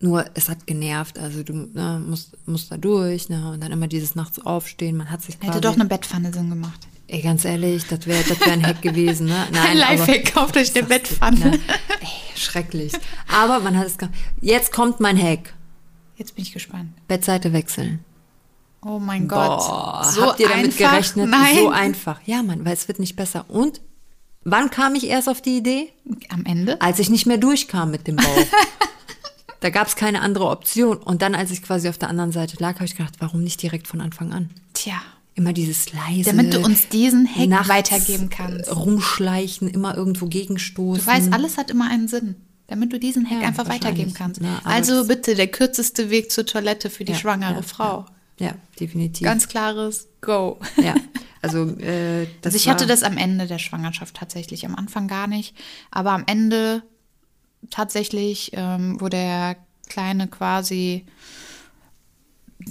Nur 0.00 0.24
es 0.34 0.48
hat 0.48 0.66
genervt, 0.66 1.18
also 1.18 1.42
du 1.42 1.52
ne, 1.54 2.02
musst, 2.06 2.36
musst 2.46 2.70
da 2.70 2.76
durch, 2.76 3.28
ne, 3.28 3.50
und 3.52 3.62
dann 3.62 3.72
immer 3.72 3.86
dieses 3.86 4.14
nachts 4.14 4.38
aufstehen, 4.44 4.96
man 4.96 5.10
hat 5.10 5.22
sich 5.22 5.38
quasi, 5.38 5.52
Hätte 5.52 5.60
doch 5.62 5.74
eine 5.74 5.86
Bettpfanne 5.86 6.32
Sinn 6.32 6.50
gemacht. 6.50 6.80
ey, 7.06 7.22
ganz 7.22 7.44
ehrlich, 7.44 7.86
das 7.86 8.06
wäre 8.06 8.22
das 8.28 8.40
wär 8.40 8.52
ein 8.52 8.66
Hack 8.66 8.82
gewesen, 8.82 9.26
ne? 9.28 9.46
Ein 9.52 9.56
aber- 9.80 9.96
Lifehack, 9.96 10.34
kauft 10.34 10.56
euch 10.56 10.74
eine 10.76 10.86
Bettpfanne. 10.86 11.38
Ne? 11.38 11.52
Ey, 11.52 12.08
schrecklich. 12.36 12.92
Aber 13.32 13.60
man 13.60 13.76
hat 13.78 13.86
es 13.86 13.96
Jetzt 14.40 14.72
kommt 14.72 15.00
mein 15.00 15.20
Hack. 15.20 15.54
Jetzt 16.16 16.34
bin 16.36 16.44
ich 16.44 16.52
gespannt. 16.52 16.92
Bettseite 17.08 17.52
wechseln. 17.52 18.04
Oh 18.84 18.98
mein 18.98 19.28
Gott. 19.28 19.58
Boah, 19.58 20.04
so 20.04 20.26
habt 20.26 20.40
ihr 20.40 20.48
damit 20.48 20.66
einfach? 20.66 20.92
gerechnet? 20.92 21.28
Nein. 21.28 21.56
So 21.56 21.70
einfach. 21.70 22.20
Ja, 22.26 22.42
Mann, 22.42 22.64
weil 22.64 22.74
es 22.74 22.86
wird 22.86 22.98
nicht 22.98 23.16
besser. 23.16 23.46
Und 23.48 23.80
wann 24.44 24.70
kam 24.70 24.94
ich 24.94 25.06
erst 25.08 25.28
auf 25.28 25.40
die 25.40 25.56
Idee? 25.56 25.92
Am 26.28 26.44
Ende? 26.44 26.80
Als 26.80 26.98
ich 26.98 27.08
nicht 27.08 27.26
mehr 27.26 27.38
durchkam 27.38 27.90
mit 27.90 28.06
dem 28.06 28.16
Bauch. 28.16 28.46
da 29.60 29.70
gab 29.70 29.86
es 29.86 29.96
keine 29.96 30.20
andere 30.20 30.50
Option. 30.50 30.98
Und 30.98 31.22
dann, 31.22 31.34
als 31.34 31.50
ich 31.50 31.62
quasi 31.62 31.88
auf 31.88 31.96
der 31.96 32.10
anderen 32.10 32.32
Seite 32.32 32.56
lag, 32.60 32.74
habe 32.74 32.84
ich 32.84 32.94
gedacht, 32.94 33.14
warum 33.20 33.42
nicht 33.42 33.62
direkt 33.62 33.88
von 33.88 34.02
Anfang 34.02 34.32
an? 34.32 34.50
Tja. 34.74 35.00
Immer 35.36 35.52
dieses 35.52 35.92
leise. 35.92 36.30
Damit 36.30 36.54
du 36.54 36.60
uns 36.60 36.88
diesen 36.88 37.26
Hack 37.26 37.68
weitergeben 37.68 38.30
kannst. 38.30 38.74
Rumschleichen, 38.74 39.68
immer 39.68 39.96
irgendwo 39.96 40.26
gegenstoßen. 40.26 41.04
Du 41.04 41.10
weißt, 41.10 41.32
alles 41.32 41.58
hat 41.58 41.70
immer 41.70 41.90
einen 41.90 42.06
Sinn. 42.06 42.36
Damit 42.68 42.92
du 42.92 42.98
diesen 42.98 43.28
Hack 43.28 43.42
Ja, 43.42 43.48
einfach 43.48 43.68
weitergeben 43.68 44.14
kannst. 44.14 44.40
Na, 44.40 44.60
also 44.64 45.06
bitte 45.06 45.34
der 45.34 45.48
kürzeste 45.48 46.08
Weg 46.10 46.30
zur 46.30 46.46
Toilette 46.46 46.88
für 46.88 47.04
die 47.04 47.12
Ja, 47.12 47.18
schwangere 47.18 47.56
ja, 47.56 47.62
Frau. 47.62 48.06
Ja, 48.38 48.54
definitiv. 48.80 49.24
Ganz 49.24 49.48
klares 49.48 50.08
Go. 50.20 50.58
ja. 50.82 50.94
Also, 51.42 51.64
äh, 51.78 52.26
das 52.40 52.54
Also 52.54 52.56
ich 52.56 52.68
hatte 52.70 52.86
das 52.86 53.02
am 53.02 53.18
Ende 53.18 53.46
der 53.46 53.58
Schwangerschaft 53.58 54.16
tatsächlich, 54.16 54.64
am 54.64 54.74
Anfang 54.74 55.08
gar 55.08 55.26
nicht. 55.26 55.54
Aber 55.90 56.12
am 56.12 56.24
Ende 56.26 56.82
tatsächlich, 57.70 58.52
ähm, 58.54 58.98
wo 59.00 59.08
der 59.08 59.56
Kleine 59.88 60.28
quasi 60.28 61.04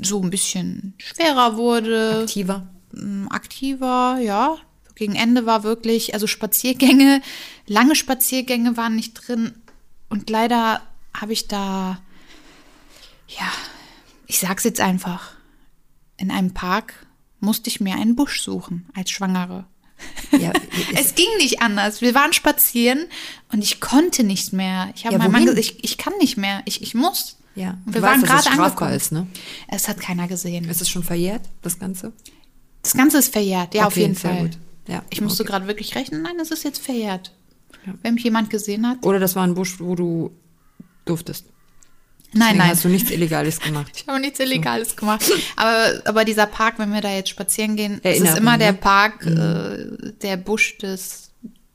so 0.02 0.22
ein 0.22 0.30
bisschen 0.30 0.94
schwerer 0.98 1.58
wurde, 1.58 2.22
aktiver. 2.24 2.68
ähm, 2.96 3.28
aktiver, 3.30 4.18
ja, 4.22 4.58
Gegen 4.96 5.16
Ende 5.16 5.48
war 5.48 5.64
wirklich, 5.64 6.14
also 6.14 6.28
Spaziergänge, 6.28 7.22
lange 7.66 7.96
Spaziergänge 7.96 8.78
waren 8.78 8.96
nicht 8.96 9.14
drin. 9.14 9.54
Und 10.08 10.30
leider 10.30 10.82
habe 11.16 11.34
ich 11.34 11.48
da, 11.48 12.00
ja, 13.28 13.52
ich 14.28 14.38
sag's 14.40 14.64
jetzt 14.64 14.82
einfach, 14.82 15.32
in 16.18 16.30
einem 16.30 16.54
Park 16.54 17.08
musste 17.40 17.70
ich 17.70 17.82
mir 17.82 17.96
einen 17.96 18.16
Busch 18.16 18.42
suchen 18.42 18.88
als 18.94 19.10
Schwangere. 19.10 19.66
Ja, 20.32 20.54
Es 20.96 21.16
ging 21.16 21.28
nicht 21.38 21.62
anders. 21.62 22.02
Wir 22.02 22.14
waren 22.14 22.34
spazieren 22.34 23.06
und 23.52 23.64
ich 23.64 23.82
konnte 23.82 24.24
nicht 24.24 24.54
mehr. 24.54 24.92
Ich 24.96 25.06
habe 25.06 25.14
Ja, 25.14 25.20
meinem 25.20 25.32
Mann 25.32 25.46
gesagt, 25.46 25.60
ich, 25.60 25.84
ich 25.84 25.98
kann 25.98 26.14
nicht 26.20 26.38
mehr. 26.38 26.62
Ich, 26.66 26.82
ich 26.84 26.94
muss. 26.94 27.38
Ja. 27.56 27.78
Und 27.86 27.94
wir 27.94 28.02
Du 28.02 28.08
waren 28.08 28.22
weißt, 28.22 28.46
gerade 28.46 28.62
angekommen. 28.64 28.94
ist, 28.94 29.12
ne? 29.12 29.28
Es 29.68 29.88
hat 29.88 30.00
keiner 30.00 30.28
gesehen. 30.28 30.68
Ist 30.70 30.82
es 30.82 30.90
schon 30.90 31.04
verjährt, 31.04 31.42
das 31.62 31.80
Ganze? 31.80 32.14
Das 32.82 32.94
Ganze 32.94 33.18
ist 33.20 33.32
verjährt, 33.32 33.74
ja, 33.76 33.86
auf 33.88 33.94
Okay, 33.94 34.02
jeden 34.02 34.16
sehr 34.16 34.32
Fall. 34.32 34.42
gut. 34.44 34.58
Ja, 34.88 35.04
Ich 35.10 35.22
musste 35.22 35.44
okay. 35.44 35.52
gerade 35.52 35.68
wirklich 35.68 35.96
rechnen. 35.96 36.22
Nein, 36.24 36.36
es 36.42 36.52
ist 36.52 36.64
jetzt 36.64 36.80
verjährt. 36.84 37.32
Wenn 38.02 38.14
mich 38.16 38.24
jemand 38.24 38.50
gesehen 38.50 38.88
hat. 38.88 39.06
Oder 39.06 39.20
das 39.20 39.36
war 39.36 39.44
ein 39.44 39.56
Busch, 39.56 39.80
wo 39.80 39.96
du 39.96 40.32
durftest. 41.06 41.46
Nein, 42.36 42.42
Deswegen 42.48 42.58
nein. 42.58 42.70
hast 42.70 42.84
du 42.86 42.90
nichts 42.90 43.12
Illegales 43.12 43.60
gemacht. 43.60 43.92
Ich 43.96 44.08
habe 44.08 44.20
nichts 44.20 44.40
Illegales 44.40 44.96
gemacht. 44.96 45.24
Aber, 45.56 46.02
aber 46.06 46.26
dieser 46.26 46.48
Park, 46.48 46.80
wenn 46.80 46.92
wir 46.92 47.02
da 47.02 47.12
jetzt 47.14 47.30
spazieren 47.30 47.76
gehen, 47.76 48.00
es 48.04 48.16
ist 48.18 48.22
Erinnerung, 48.22 48.38
immer 48.40 48.58
der 48.58 48.72
ne? 48.72 48.78
Park, 48.80 49.26
äh, 49.26 50.12
der 50.22 50.38
Busch 50.38 50.78
des 50.80 51.30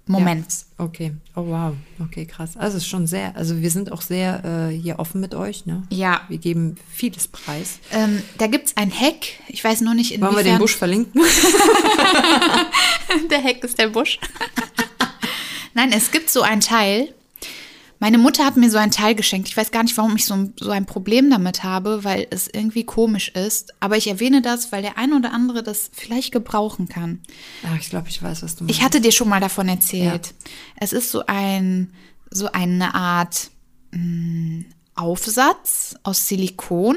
Moments. 0.09 0.67
Okay. 0.79 1.12
Oh 1.37 1.47
wow. 1.47 1.75
Okay, 2.00 2.25
krass. 2.25 2.57
Also 2.57 2.77
es 2.77 2.85
ist 2.85 2.88
schon 2.88 3.07
sehr, 3.07 3.37
also 3.37 3.61
wir 3.61 3.71
sind 3.71 3.93
auch 3.93 4.03
sehr 4.03 4.71
äh, 4.71 4.75
hier 4.75 4.99
offen 4.99 5.21
mit 5.21 5.35
euch, 5.35 5.67
ne? 5.67 5.83
Ja. 5.91 6.23
Wir 6.29 6.38
geben 6.38 6.77
vieles 6.91 7.29
preis. 7.29 7.79
Ähm, 7.93 8.23
da 8.38 8.47
gibt 8.47 8.69
es 8.69 8.77
ein 8.77 8.91
Heck. 8.91 9.41
Ich 9.49 9.62
weiß 9.62 9.83
nur 9.83 9.95
nicht, 9.95 10.12
inwiefern. 10.12 10.35
Wollen 10.35 10.45
wir 10.45 10.53
den 10.53 10.59
Busch 10.59 10.77
verlinken? 10.77 11.21
der 13.31 13.38
Heck 13.38 13.62
ist 13.65 13.79
der 13.79 13.88
Busch. 13.88 14.19
Nein, 15.75 15.93
es 15.93 16.11
gibt 16.11 16.31
so 16.31 16.43
ein 16.43 16.61
Teil. 16.61 17.15
Meine 18.00 18.19
Mutter 18.19 18.45
hat 18.45 18.57
mir 18.57 18.71
so 18.71 18.78
ein 18.78 18.93
Teil 18.93 19.14
geschenkt. 19.17 19.49
Ich 19.49 19.57
weiß 19.57 19.73
gar 19.73 19.83
nicht, 19.83 19.97
warum 19.97 20.14
ich 20.14 20.25
so 20.25 20.35
ein, 20.35 20.52
so 20.59 20.71
ein 20.71 20.87
Problem 20.87 21.31
damit 21.31 21.64
habe, 21.64 22.05
weil 22.05 22.28
es 22.31 22.47
irgendwie 22.47 22.85
komisch 22.85 23.31
ist. 23.31 23.75
Aber 23.81 23.97
ich 23.97 24.07
erwähne 24.07 24.40
das, 24.40 24.71
weil 24.71 24.83
der 24.83 24.99
ein 24.99 25.12
oder 25.12 25.33
andere 25.33 25.64
das 25.64 25.90
vielleicht 25.93 26.31
gebrauchen 26.33 26.88
kann. 26.88 27.21
Ach, 27.67 27.76
ich 27.78 27.90
glaube, 27.90 28.09
ich 28.09 28.23
weiß, 28.23 28.43
was 28.43 28.55
du 28.55 28.64
meinst. 28.64 28.78
Ich 28.78 28.85
hatte 28.85 29.00
dir 29.00 29.11
schon 29.11 29.28
mal 29.28 29.40
davon 29.40 29.69
erzählt. 29.69 30.33
Es 30.76 30.93
ist 30.93 31.11
so 31.11 31.25
ein, 31.26 31.93
so 32.31 32.52
eine 32.52 32.95
Art 32.95 33.50
mh, 33.90 34.64
Aufsatz 34.95 35.97
aus 36.05 36.28
Silikon. 36.28 36.97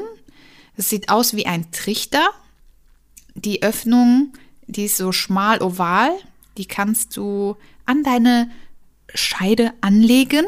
Es 0.76 0.88
sieht 0.88 1.08
aus 1.08 1.34
wie 1.34 1.46
ein 1.46 1.70
Trichter. 1.72 2.28
Die 3.34 3.62
Öffnung, 3.62 4.34
die 4.68 4.84
ist 4.84 4.98
so 4.98 5.10
schmal 5.10 5.60
oval. 5.62 6.10
Die 6.58 6.66
kannst 6.66 7.16
du 7.16 7.56
an 7.86 8.04
deine 8.04 8.50
Scheide 9.14 9.72
anlegen. 9.80 10.44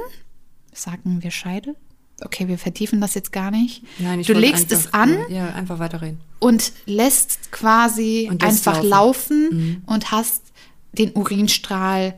Sagen 0.75 1.23
wir 1.23 1.31
Scheide? 1.31 1.75
Okay, 2.23 2.47
wir 2.49 2.59
vertiefen 2.59 3.01
das 3.01 3.15
jetzt 3.15 3.33
gar 3.33 3.51
nicht. 3.51 3.83
Nein, 3.99 4.21
ich 4.21 4.27
du 4.27 4.35
legst 4.35 4.71
einfach, 4.73 4.87
es 4.87 4.95
an 4.95 5.17
Ja, 5.31 5.49
einfach 5.51 5.79
weiterreden. 5.79 6.21
und 6.39 6.73
lässt 6.87 7.51
quasi 7.51 8.29
Und 8.31 8.43
lässt 8.43 8.67
einfach 8.69 8.83
laufen. 8.85 9.43
Mhm. 9.51 9.51
laufen, 9.51 9.83
und 9.87 10.11
hast 10.13 10.43
den 10.93 11.13
Urinstrahl 11.15 12.15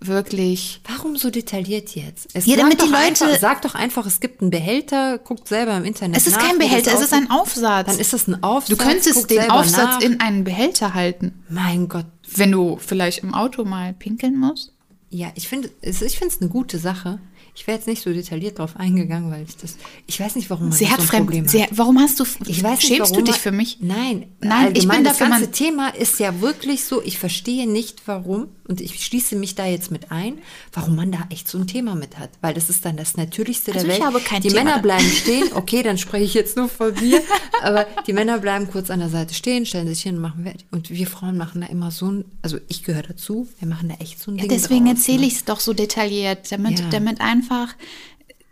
wirklich. 0.00 0.80
Warum 0.88 1.16
so 1.16 1.30
detailliert 1.30 1.94
jetzt? 1.94 2.28
Es 2.34 2.46
Ja, 2.46 2.56
damit 2.56 2.80
die 2.80 2.86
Leute- 2.86 2.96
Einfach, 3.24 3.38
sag 3.38 3.62
doch 3.62 3.74
einfach, 3.74 4.06
es 4.06 4.20
gibt 4.20 4.40
einen 4.42 4.50
Behälter, 4.50 5.18
guckt 5.18 5.48
selber 5.48 5.76
im 5.76 5.84
Internet. 5.84 6.16
Es 6.18 6.26
ist 6.26 6.36
nach, 6.36 6.46
kein 6.46 6.58
Behälter, 6.58 6.92
es 6.94 7.00
ist 7.00 7.12
ein 7.12 7.30
Aufsatz. 7.30 7.86
Dann 7.86 7.98
ist 7.98 8.12
das 8.12 8.26
ein 8.28 8.42
Aufsatz. 8.42 8.76
du 8.78 8.84
könntest 8.84 9.30
den 9.30 9.50
Aufsatz 9.50 9.76
nach. 9.76 10.00
in 10.00 10.20
einen 10.20 10.44
Behälter 10.44 10.94
halten, 10.94 11.42
Mein 11.48 11.88
Gott. 11.88 12.06
wenn 12.36 12.52
du 12.52 12.76
vielleicht 12.76 13.20
im 13.22 13.34
Auto 13.34 13.64
mal 13.64 13.94
pinkeln 13.94 14.36
musst. 14.38 14.72
Ja, 15.10 15.28
ich 15.36 15.48
finde 15.48 15.70
es 15.80 16.02
ich 16.02 16.18
finde 16.18 16.34
es 16.34 16.40
eine 16.40 16.50
gute 16.50 16.78
Sache. 16.78 17.18
Ich 17.56 17.66
wäre 17.68 17.78
jetzt 17.78 17.86
nicht 17.86 18.02
so 18.02 18.12
detailliert 18.12 18.58
drauf 18.58 18.76
eingegangen, 18.76 19.30
weil 19.30 19.44
ich 19.48 19.56
das. 19.56 19.76
Ich 20.06 20.18
weiß 20.18 20.34
nicht, 20.34 20.50
warum 20.50 20.70
man 20.70 20.72
Sie 20.76 20.84
das 20.84 20.94
hat 20.94 21.00
so 21.02 21.06
fremd. 21.06 21.26
Problem 21.26 21.46
Sie, 21.46 21.62
hat. 21.62 21.68
warum 21.72 22.00
hast 22.00 22.18
du? 22.18 22.24
Ich 22.46 22.62
weiß 22.62 22.78
nicht, 22.80 22.88
schämst 22.88 23.12
warum 23.12 23.24
du 23.24 23.30
dich 23.32 23.40
für 23.40 23.52
mich? 23.52 23.78
Nein, 23.80 24.26
Nein, 24.40 24.72
ich 24.74 24.88
bin 24.88 25.04
das 25.04 25.18
dafür, 25.18 25.28
ganze 25.28 25.44
man- 25.44 25.52
Thema 25.52 25.88
ist 25.90 26.18
ja 26.18 26.40
wirklich 26.40 26.84
so, 26.84 27.00
ich 27.02 27.18
verstehe 27.18 27.70
nicht, 27.70 28.02
warum, 28.06 28.48
und 28.66 28.80
ich 28.80 29.04
schließe 29.04 29.36
mich 29.36 29.54
da 29.54 29.66
jetzt 29.66 29.92
mit 29.92 30.10
ein, 30.10 30.38
warum 30.72 30.96
man 30.96 31.12
da 31.12 31.18
echt 31.30 31.48
so 31.48 31.58
ein 31.58 31.66
Thema 31.68 31.94
mit 31.94 32.18
hat. 32.18 32.30
Weil 32.40 32.54
das 32.54 32.70
ist 32.70 32.84
dann 32.84 32.96
das 32.96 33.16
Natürlichste 33.16 33.72
Also 33.72 33.86
der 33.86 33.94
ich 33.94 34.00
Welt. 34.02 34.06
habe 34.14 34.20
kein 34.20 34.42
die 34.42 34.48
Thema 34.48 34.64
Männer 34.64 34.78
bleiben 34.82 35.04
stehen, 35.22 35.44
okay, 35.54 35.82
dann 35.84 35.96
spreche 35.96 36.24
ich 36.24 36.34
jetzt 36.34 36.56
nur 36.56 36.68
von 36.68 36.92
mir, 36.94 37.22
aber 37.62 37.86
die 38.06 38.12
Männer 38.12 38.38
bleiben 38.38 38.68
kurz 38.68 38.90
an 38.90 38.98
der 38.98 39.10
Seite 39.10 39.32
stehen, 39.32 39.64
stellen 39.64 39.86
sich 39.86 40.02
hin 40.02 40.16
und 40.16 40.22
machen 40.22 40.44
Wert. 40.44 40.64
Und 40.72 40.90
wir 40.90 41.06
Frauen 41.06 41.36
machen 41.36 41.60
da 41.60 41.68
immer 41.68 41.92
so 41.92 42.10
ein, 42.10 42.24
also 42.42 42.58
ich 42.68 42.82
gehöre 42.82 43.02
dazu, 43.04 43.46
wir 43.60 43.68
machen 43.68 43.90
da 43.90 43.94
echt 44.02 44.20
so 44.20 44.32
ein 44.32 44.36
Ja, 44.38 44.42
Ding 44.42 44.50
deswegen 44.50 44.86
draus, 44.86 44.96
erzähle 44.96 45.20
ne? 45.20 45.26
ich 45.26 45.34
es 45.34 45.44
doch 45.44 45.60
so 45.60 45.72
detailliert, 45.72 46.50
damit, 46.50 46.80
Ja. 46.80 46.88
damit 46.90 47.20
einfach. 47.20 47.43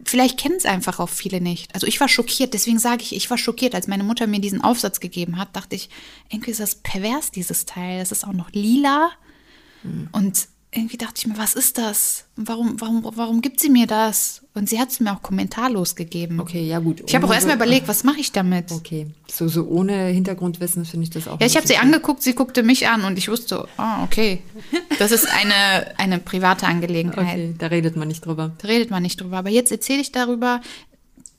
Vielleicht 0.04 0.38
kennen 0.38 0.56
es 0.56 0.64
einfach 0.64 0.98
auch 0.98 1.08
viele 1.08 1.40
nicht. 1.40 1.74
Also 1.74 1.86
ich 1.86 2.00
war 2.00 2.08
schockiert, 2.08 2.54
deswegen 2.54 2.78
sage 2.78 3.02
ich, 3.02 3.14
ich 3.14 3.30
war 3.30 3.38
schockiert, 3.38 3.74
als 3.74 3.86
meine 3.86 4.02
Mutter 4.02 4.26
mir 4.26 4.40
diesen 4.40 4.60
Aufsatz 4.60 4.98
gegeben 4.98 5.38
hat, 5.38 5.54
dachte 5.54 5.76
ich, 5.76 5.90
irgendwie 6.28 6.50
ist 6.50 6.60
das 6.60 6.74
pervers, 6.74 7.30
dieses 7.30 7.66
Teil. 7.66 8.00
Das 8.00 8.10
ist 8.10 8.24
auch 8.24 8.32
noch 8.32 8.50
lila. 8.50 9.12
Hm. 9.82 10.08
Und 10.12 10.48
irgendwie 10.74 10.96
dachte 10.96 11.14
ich 11.18 11.26
mir, 11.26 11.36
was 11.36 11.52
ist 11.52 11.76
das? 11.76 12.24
Warum, 12.34 12.80
warum, 12.80 13.06
warum 13.14 13.42
gibt 13.42 13.60
sie 13.60 13.68
mir 13.68 13.86
das? 13.86 14.40
Und 14.54 14.70
sie 14.70 14.80
hat 14.80 14.90
es 14.90 15.00
mir 15.00 15.12
auch 15.12 15.20
kommentarlos 15.20 15.96
gegeben. 15.96 16.40
Okay, 16.40 16.66
ja 16.66 16.78
gut. 16.78 17.02
Ich 17.06 17.14
habe 17.14 17.26
auch 17.26 17.32
erstmal 17.32 17.56
überlegt, 17.56 17.88
was 17.88 18.04
mache 18.04 18.20
ich 18.20 18.32
damit? 18.32 18.72
Okay, 18.72 19.08
so, 19.30 19.48
so 19.48 19.64
ohne 19.66 20.06
Hintergrundwissen 20.06 20.86
finde 20.86 21.04
ich 21.04 21.10
das 21.10 21.28
auch 21.28 21.38
Ja, 21.40 21.46
ich 21.46 21.56
habe 21.56 21.66
sie 21.66 21.76
angeguckt, 21.76 22.22
sie 22.22 22.34
guckte 22.34 22.62
mich 22.62 22.88
an 22.88 23.04
und 23.04 23.18
ich 23.18 23.28
wusste, 23.28 23.68
ah, 23.76 24.02
okay, 24.02 24.42
das 24.98 25.12
ist 25.12 25.26
eine, 25.26 25.98
eine 25.98 26.18
private 26.18 26.66
Angelegenheit. 26.66 27.34
Okay, 27.34 27.54
da 27.58 27.66
redet 27.66 27.96
man 27.96 28.08
nicht 28.08 28.24
drüber. 28.24 28.52
Da 28.56 28.68
redet 28.68 28.90
man 28.90 29.02
nicht 29.02 29.20
drüber. 29.20 29.38
Aber 29.38 29.50
jetzt 29.50 29.72
erzähle 29.72 30.00
ich 30.00 30.10
darüber. 30.10 30.62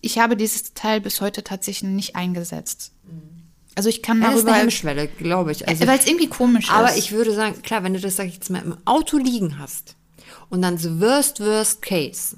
Ich 0.02 0.20
habe 0.20 0.38
dieses 0.38 0.76
Teil 0.76 1.02
bis 1.02 1.22
heute 1.22 1.44
tatsächlich 1.44 1.90
nicht 1.90 2.16
eingesetzt. 2.16 2.92
Also 3.76 3.90
ich 3.90 4.02
kann 4.02 4.22
Ja, 4.22 4.28
das 4.28 4.36
ist 4.36 4.42
eine 4.42 4.52
darüber, 4.52 4.62
Hemmschwelle, 4.62 5.08
glaube 5.08 5.52
ich. 5.52 5.68
Also, 5.68 5.88
weil 5.88 5.98
es 6.00 6.06
irgendwie 6.06 6.28
komisch 6.28 6.70
aber 6.70 6.92
ist. 6.92 6.98
ich 6.98 7.12
würde 7.12 7.34
sagen, 7.34 7.62
klar, 7.62 7.84
wenn 7.84 7.94
du 7.94 8.00
das, 8.00 8.16
sag 8.16 8.28
ich 8.28 8.36
jetzt 8.36 8.50
mal, 8.50 8.62
im 8.62 8.78
Auto 8.86 9.18
liegen 9.18 9.58
hast 9.60 9.96
und 10.50 10.62
dann 10.62 10.78
the 10.78 11.00
worst, 11.00 11.40
worst 11.40 11.82
case, 11.82 12.38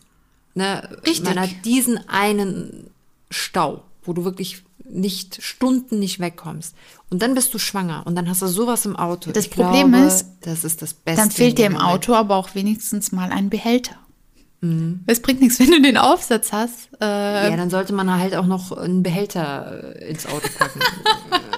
ne, 0.54 0.98
Richtig. 1.06 1.25
man 1.25 1.39
hat 1.39 1.50
diesen 1.65 2.08
einen 2.08 2.89
Stau, 3.30 3.84
wo 4.04 4.13
du 4.13 4.24
wirklich 4.24 4.63
nicht 4.88 5.42
Stunden 5.42 6.00
nicht 6.00 6.20
wegkommst 6.20 6.75
und 7.10 7.22
dann 7.22 7.34
bist 7.34 7.54
du 7.54 7.58
schwanger 7.58 8.04
und 8.06 8.15
dann 8.15 8.30
hast 8.30 8.42
du 8.42 8.48
sowas 8.48 8.86
im 8.86 8.96
Auto. 8.96 9.32
Das 9.32 9.46
ich 9.46 9.51
Problem 9.51 9.92
glaube, 9.92 10.06
ist, 10.06 10.27
das 10.42 10.63
ist 10.63 10.82
das 10.82 10.94
Beste. 10.94 11.22
dann 11.22 11.32
fehlt 11.32 11.58
dir 11.58 11.65
im. 11.65 11.75
Auto 11.77 12.13
aber 12.13 12.36
auch 12.36 12.54
wenigstens 12.56 13.12
mal 13.12 13.32
ein 13.32 13.50
Behälter. 13.50 13.98
Mhm. 14.65 15.00
Es 15.05 15.22
bringt 15.22 15.41
nichts, 15.41 15.60
wenn 15.60 15.72
du 15.72 15.81
den 15.81 15.98
Aufsatz 15.98 16.51
hast. 16.51 16.89
Äh, 17.01 17.50
Ja, 17.50 17.57
dann 17.57 17.69
sollte 17.69 17.93
man 17.93 18.10
halt 18.19 18.36
auch 18.36 18.45
noch 18.45 18.72
einen 18.72 19.03
Behälter 19.03 19.95
äh, 20.00 20.10
ins 20.10 20.25
Auto 20.25 20.48
packen. 20.57 20.79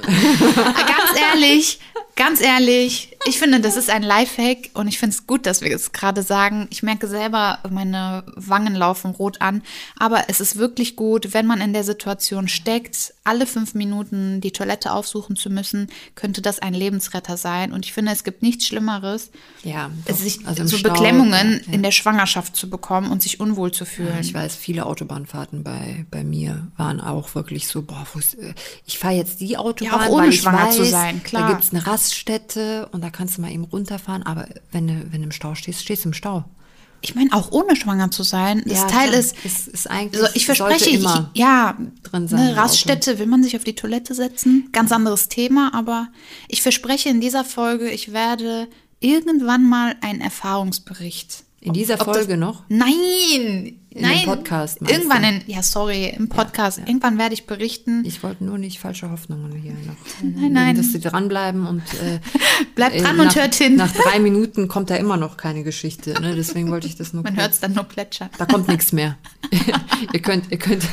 ganz 0.08 1.20
ehrlich, 1.34 1.80
ganz 2.16 2.42
ehrlich, 2.42 3.16
ich 3.26 3.40
finde, 3.40 3.60
das 3.60 3.78
ist 3.78 3.90
ein 3.90 4.04
Lifehack 4.04 4.70
und 4.74 4.88
ich 4.88 5.00
finde 5.00 5.16
es 5.16 5.28
gut, 5.28 5.46
dass 5.46 5.62
wir 5.62 5.76
es 5.76 5.92
gerade 5.92 6.24
sagen. 6.24 6.68
Ich 6.70 6.84
merke 6.84 7.08
selber, 7.08 7.60
meine 7.70 8.24
Wangen 8.36 8.76
laufen 8.76 9.12
rot 9.12 9.42
an, 9.42 9.64
aber 10.00 10.26
es 10.30 10.40
ist 10.40 10.58
wirklich 10.58 10.96
gut, 10.96 11.34
wenn 11.34 11.46
man 11.46 11.62
in 11.62 11.74
der 11.74 11.84
Situation 11.84 12.48
steckt, 12.48 13.14
alle 13.28 13.46
fünf 13.46 13.74
Minuten 13.74 14.42
die 14.42 14.52
Toilette 14.52 14.92
aufsuchen 14.92 15.36
zu 15.36 15.50
müssen, 15.50 15.90
könnte 16.16 16.42
das 16.42 16.60
ein 16.60 16.74
Lebensretter 16.74 17.38
sein. 17.38 17.74
Und 17.74 17.86
ich 17.86 17.94
finde, 17.94 18.12
es 18.12 18.24
gibt 18.24 18.42
nichts 18.42 18.66
Schlimmeres, 18.68 19.32
ja, 19.64 19.92
doch, 20.06 20.16
sich 20.16 20.48
also 20.48 20.66
so 20.66 20.78
Stau, 20.78 20.90
Beklemmungen 20.90 21.54
ja, 21.54 21.68
ja. 21.68 21.74
in 21.74 21.84
der 21.84 21.92
Schwangerschaft 21.92 22.56
zu 22.56 22.70
bekommen 22.70 23.12
und 23.12 23.22
sich 23.22 23.40
unwohl 23.40 23.72
zu 23.72 23.86
fühlen. 23.86 24.18
Ich 24.22 24.34
weiß, 24.34 24.56
viele 24.56 24.86
Autobahnfahrten 24.86 25.64
bei, 25.64 26.06
bei 26.10 26.24
mir 26.24 26.68
waren 26.78 27.02
auch 27.02 27.36
wirklich 27.36 27.68
so, 27.68 27.82
boah, 27.82 28.06
äh, 28.40 28.54
ich 28.86 28.98
fahre 28.98 29.16
jetzt 29.16 29.42
die 29.42 29.58
Autobahn, 29.58 30.00
Ja, 30.00 30.08
auch 30.08 30.10
ohne 30.10 30.24
weil 30.24 30.30
ich 30.34 30.42
schwanger 30.42 30.68
weiß, 30.68 30.76
zu 30.76 30.86
sein, 30.86 31.22
klar. 31.24 31.50
da 31.50 31.54
gibt's 31.54 31.72
eine 31.72 31.86
Raststätte 31.86 32.88
und 32.92 33.04
da 33.04 33.10
kannst 33.10 33.38
du 33.38 33.42
mal 33.42 33.52
eben 33.52 33.66
runterfahren, 33.66 34.24
aber 34.24 34.48
wenn 34.72 34.88
du, 34.88 35.12
wenn 35.12 35.22
du 35.22 35.26
im 35.26 35.32
Stau 35.32 35.54
stehst, 35.56 35.82
stehst 35.82 36.06
du 36.06 36.10
im 36.10 36.14
Stau. 36.14 36.46
Ich 37.02 37.16
meine, 37.16 37.32
auch 37.34 37.52
ohne 37.52 37.76
schwanger 37.76 38.12
zu 38.12 38.24
sein, 38.24 38.64
das 38.66 38.88
Teil 38.88 39.10
klar. 39.10 39.20
ist, 39.20 39.36
ist, 39.46 39.68
ist 39.68 39.90
eigentlich, 39.90 40.22
Also 40.22 40.36
ich 40.36 40.46
verspreche, 40.46 40.90
ich, 40.90 41.06
ja, 41.34 41.78
drin 42.04 42.28
sein 42.28 42.40
im 42.40 42.46
eine. 42.48 42.58
Raststätte, 42.58 43.20
will 43.20 43.28
man 43.28 43.44
sich 43.44 43.56
auf 43.56 43.64
die 43.64 43.76
Toilette 43.76 44.14
setzen? 44.16 44.70
Ganz 44.72 44.92
anderes 44.92 45.30
Thema, 45.30 45.74
aber 45.74 46.10
ich 46.48 46.62
verspreche 46.62 47.10
in 47.10 47.22
dieser 47.22 47.46
Folge, 47.46 47.90
ich 47.90 48.14
werde 48.14 48.68
irgendwann 49.00 49.64
mal 49.70 49.96
einen 50.02 50.22
Erfahrungsbericht. 50.22 51.44
In 51.68 51.74
dieser 51.74 51.96
Ob 51.96 52.08
das- 52.08 52.18
Folge 52.18 52.38
noch? 52.38 52.64
Nein, 52.70 52.94
In 53.92 54.02
nein. 54.02 54.20
dem 54.20 54.26
Podcast, 54.26 54.80
Irgendwann 54.82 55.24
in, 55.24 55.42
ja, 55.48 55.62
sorry, 55.62 56.14
im 56.18 56.30
Podcast. 56.30 56.80
Irgendwann 56.80 57.18
werde 57.18 57.34
ich 57.34 57.46
berichten. 57.46 58.04
Ich 58.06 58.24
wollte 58.24 58.44
nur 58.46 58.58
nicht 58.58 58.80
falsche 58.80 59.12
Hoffnungen 59.12 59.52
hier 59.54 59.74
noch. 59.74 59.96
Nein, 60.24 60.54
nein. 60.54 60.78
Dass 60.78 60.92
sie 60.92 61.00
dranbleiben 61.00 61.66
und 61.68 61.82
äh, 61.96 62.20
Bleibt 62.76 62.96
äh, 62.96 63.02
dran 63.02 63.18
nach, 63.18 63.26
und 63.26 63.36
hört 63.36 63.56
hin. 63.56 63.76
Nach 63.76 63.92
drei 63.92 64.20
Minuten 64.20 64.68
kommt 64.68 64.90
da 64.90 64.96
immer 64.96 65.18
noch 65.18 65.36
keine 65.38 65.64
Geschichte. 65.64 66.14
Ne? 66.22 66.36
Deswegen 66.36 66.72
wollte 66.72 66.88
ich 66.88 66.96
das 66.96 67.14
nur 67.14 67.24
Man 67.24 67.36
hört 67.36 67.52
es 67.52 67.60
dann 67.60 67.74
nur 67.74 67.84
plätschern. 67.84 68.30
Da 68.38 68.46
kommt 68.46 68.68
nichts 68.68 68.92
mehr. 68.92 69.18
ihr 70.14 70.22
könnt, 70.22 70.52
ihr 70.52 70.58
könnt, 70.58 70.84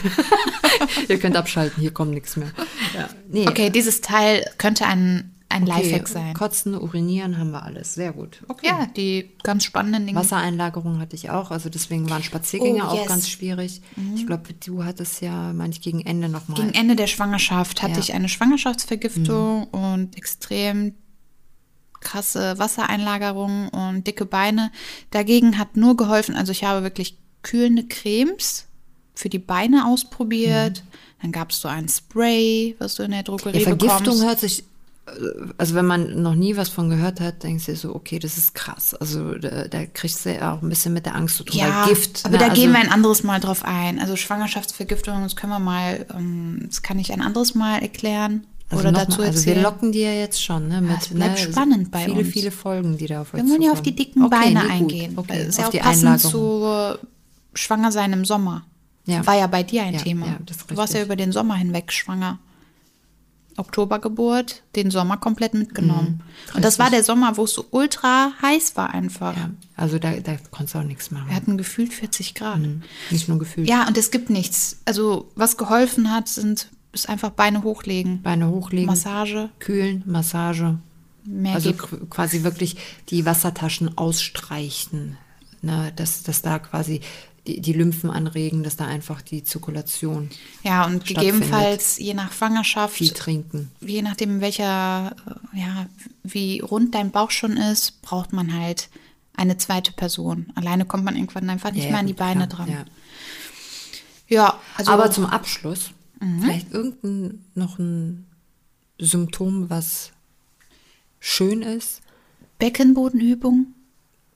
ihr 1.09 1.19
könnt 1.19 1.37
abschalten. 1.37 1.81
Hier 1.81 1.93
kommt 1.93 2.12
nichts 2.12 2.37
mehr. 2.37 2.50
Ja. 2.95 3.09
Nee. 3.31 3.49
Okay, 3.49 3.71
dieses 3.71 4.00
Teil 4.00 4.45
könnte 4.59 4.87
ein, 4.87 5.34
ein 5.55 5.67
Lifehack 5.67 6.09
sein. 6.09 6.35
Kotzen, 6.35 6.75
urinieren 6.75 7.39
haben 7.39 7.51
wir 7.53 7.63
alles. 7.63 7.95
Sehr 7.95 8.13
gut. 8.13 8.43
Okay. 8.49 8.67
Ja, 8.67 8.87
die 8.97 9.31
ganz 9.43 9.65
spannenden 9.65 10.07
Dinge. 10.07 10.19
Wassereinlagerung 10.19 10.99
hatte 11.01 11.17
ich 11.17 11.31
auch, 11.31 11.51
also 11.51 11.69
deswegen 11.69 12.09
waren 12.11 12.23
Spaziergänge 12.23 12.83
Oh, 12.85 12.89
auch 12.89 12.99
yes. 12.99 13.07
ganz 13.09 13.29
schwierig. 13.29 13.81
Ich 14.17 14.27
glaube, 14.27 14.53
du 14.55 14.85
hattest 14.85 15.21
ja, 15.21 15.53
meine 15.53 15.73
ich, 15.73 15.81
gegen 15.81 16.01
Ende 16.01 16.29
nochmal. 16.29 16.57
Gegen 16.61 16.75
Ende 16.75 16.97
der 16.97 17.07
Schwangerschaft 17.07 17.83
hatte 17.83 17.95
Ja. 17.95 17.99
ich 18.01 18.13
eine 18.15 18.29
Schwangerschaftsvergiftung 18.29 19.65
und 19.69 20.17
extrem 20.17 20.95
krasse 22.01 22.59
Wassereinlagerungen 22.59 23.69
und 23.71 24.07
dicke 24.07 24.27
Beine. 24.27 24.71
Dagegen 25.11 25.59
hat 25.59 25.77
nur 25.77 25.97
geholfen, 25.97 26.35
also 26.37 26.53
ich 26.53 26.65
habe 26.65 26.83
wirklich 26.83 27.17
kühlende 27.43 27.85
Cremes 27.85 28.67
für 29.15 29.29
die 29.29 29.39
Beine 29.39 29.87
ausprobiert. 29.87 30.83
Dann 31.23 31.33
gab 31.33 31.51
es 31.53 31.61
so 31.61 31.69
ein 31.69 31.89
Spray, 31.89 32.75
was 32.79 32.97
du 32.97 33.05
in 33.05 33.13
der 33.13 33.23
Drogerie 33.23 33.59
Ja, 33.59 33.65
Vergiftung 33.69 34.01
bekommst. 34.05 34.25
hört 34.25 34.41
sich, 34.41 34.65
also 35.59 35.75
wenn 35.75 35.85
man 35.85 36.23
noch 36.23 36.35
nie 36.35 36.57
was 36.57 36.69
von 36.71 36.89
gehört 36.89 37.21
hat, 37.21 37.43
denkst 37.43 37.67
du 37.67 37.77
so, 37.77 37.95
okay, 37.95 38.19
das 38.19 38.39
ist 38.39 38.55
krass. 38.55 38.95
Also 38.95 39.35
da, 39.35 39.69
da 39.69 39.85
kriegst 39.87 40.25
du 40.25 40.35
ja 40.35 40.55
auch 40.55 40.63
ein 40.63 40.69
bisschen 40.69 40.95
mit 40.95 41.05
der 41.07 41.15
Angst 41.15 41.37
zu 41.37 41.45
tun. 41.45 41.59
Ja, 41.59 41.87
Gift. 41.87 42.23
aber 42.25 42.33
ne, 42.33 42.39
da 42.39 42.49
also, 42.49 42.61
gehen 42.61 42.73
wir 42.73 42.79
ein 42.81 42.91
anderes 42.91 43.23
Mal 43.23 43.39
drauf 43.41 43.65
ein. 43.65 43.99
Also 44.01 44.17
Schwangerschaftsvergiftung, 44.17 45.23
das 45.23 45.37
können 45.37 45.53
wir 45.53 45.59
mal, 45.59 46.07
ähm, 46.17 46.63
das 46.67 46.83
kann 46.83 46.99
ich 46.99 47.13
ein 47.13 47.21
anderes 47.21 47.55
Mal 47.55 47.81
erklären 47.83 48.47
also 48.71 48.81
oder 48.83 48.93
dazu 48.93 49.19
mal, 49.19 49.27
Also 49.27 49.39
erzählen. 49.41 49.57
wir 49.57 49.63
locken 49.63 49.93
die 49.93 50.01
ja 50.01 50.13
jetzt 50.13 50.43
schon, 50.43 50.69
ne? 50.69 50.81
Mit, 50.81 51.03
es 51.03 51.09
bleibt 51.09 51.39
ne, 51.39 51.53
spannend 51.53 51.91
bei 51.91 52.05
viele, 52.07 52.21
uns. 52.21 52.29
viele 52.29 52.51
Folgen, 52.51 52.97
die 52.97 53.07
da 53.07 53.21
auf 53.21 53.35
euch 53.35 53.43
Wir 53.43 53.51
wollen 53.51 53.63
ja 53.63 53.73
auf 53.73 53.83
die 53.83 53.95
dicken 53.95 54.25
Okay, 54.25 54.37
Beine 54.37 54.65
nee, 54.65 54.71
eingehen. 54.71 55.13
Okay, 55.19 55.39
Das 55.39 55.49
ist 55.49 55.59
ja 55.59 55.65
auf 55.65 55.69
auch 55.69 55.73
die 55.73 55.79
passend 55.81 56.21
zu 56.21 56.97
Schwanger 57.53 57.93
sein 57.93 58.13
im 58.13 58.25
Sommer. 58.25 58.65
Ja. 59.07 59.25
War 59.27 59.37
ja 59.37 59.47
bei 59.47 59.63
dir 59.63 59.83
ein 59.83 59.95
Ja, 59.95 60.01
Thema. 60.01 60.27
ja, 60.27 60.39
du 60.45 60.77
warst 60.77 60.95
ja 60.95 61.03
über 61.03 61.15
den 61.15 61.31
Sommer 61.31 61.57
hinweg 61.57 61.93
schwanger. 61.93 62.39
Oktobergeburt, 63.57 64.63
den 64.77 64.91
Sommer 64.91 65.17
komplett 65.17 65.55
mitgenommen. 65.55 66.23
Und 66.55 66.65
das 66.65 66.79
war 66.79 66.91
der 66.91 67.05
Sommer, 67.05 67.37
wo 67.37 67.45
es 67.45 67.55
so 67.55 67.65
ultra 67.71 68.33
heiß 68.43 68.77
war 68.77 68.93
einfach. 68.93 69.37
Ja, 69.37 69.51
also 69.77 69.99
da, 69.99 70.13
da 70.13 70.37
konntest 70.51 70.75
du 70.75 70.79
auch 70.79 70.85
nichts 70.85 71.11
machen. 71.11 71.29
Wir 71.29 71.37
hatten 71.37 71.57
gefühlt 71.57 71.93
40 71.93 72.35
Grad. 72.35 72.61
Nicht 73.11 73.29
nur 73.29 73.39
gefühlt. 73.39 73.69
Ja, 73.69 73.87
und 73.87 73.97
es 73.97 74.11
gibt 74.11 74.31
nichts. 74.31 74.79
Also, 74.85 75.31
was 75.35 75.57
geholfen 75.57 76.11
hat, 76.11 76.29
sind 76.29 76.69
ist 76.95 77.09
einfach 77.09 77.31
Beine 77.31 77.63
hochlegen. 77.63 78.23
Beine 78.23 78.49
hochlegen, 78.49 78.87
Massage, 78.87 79.51
kühlen, 79.59 80.03
Massage. 80.07 80.79
mehr 81.25 81.55
Also 81.55 81.73
geht. 81.73 82.11
quasi 82.11 82.45
wirklich 82.45 82.77
die 83.09 83.27
Wassertaschen 83.27 83.99
ausstreichen. 83.99 85.17
Ne, 85.61 85.93
dass, 85.97 86.23
dass 86.23 86.43
da 86.43 86.59
quasi 86.59 87.01
die, 87.47 87.61
die 87.61 87.73
Lymphen 87.75 88.11
anregen, 88.11 88.63
dass 88.63 88.77
da 88.77 88.87
einfach 88.87 89.21
die 89.23 89.45
Zirkulation 89.45 90.31
Ja, 90.63 90.87
und 90.87 91.05
gegebenenfalls 91.05 91.99
je 91.99 92.15
nach 92.15 92.33
Schwangerschaft, 92.33 92.95
viel 92.97 93.11
trinken. 93.11 93.71
je 93.81 94.03
nachdem, 94.03 94.41
welcher, 94.41 95.15
äh, 95.55 95.61
ja, 95.61 95.87
wie 96.23 96.61
rund 96.61 96.95
dein 96.95 97.11
Bauch 97.11 97.31
schon 97.31 97.57
ist, 97.57 98.01
braucht 98.03 98.33
man 98.33 98.59
halt 98.59 98.89
eine 99.37 99.57
zweite 99.59 99.93
Person. 99.93 100.47
Alleine 100.55 100.85
kommt 100.87 101.05
man 101.05 101.17
irgendwann 101.17 101.51
einfach 101.51 101.73
nicht 101.73 101.85
Ja, 101.85 101.91
mehr 101.91 102.01
an 102.01 102.07
die 102.07 102.13
Beine 102.15 102.47
klar, 102.49 102.67
dran. 102.67 102.71
Ja. 102.71 102.85
Ja, 104.27 104.61
also 104.77 104.91
Aber 104.93 105.11
zum 105.11 105.27
Abschluss, 105.27 105.91
vielleicht 106.41 106.73
irgendein 106.73 107.45
noch 107.55 107.79
ein 107.79 108.27
Symptom, 108.99 109.69
was 109.69 110.13
schön 111.21 111.61
ist. 111.63 112.01
Beckenbodenübung. 112.59 113.67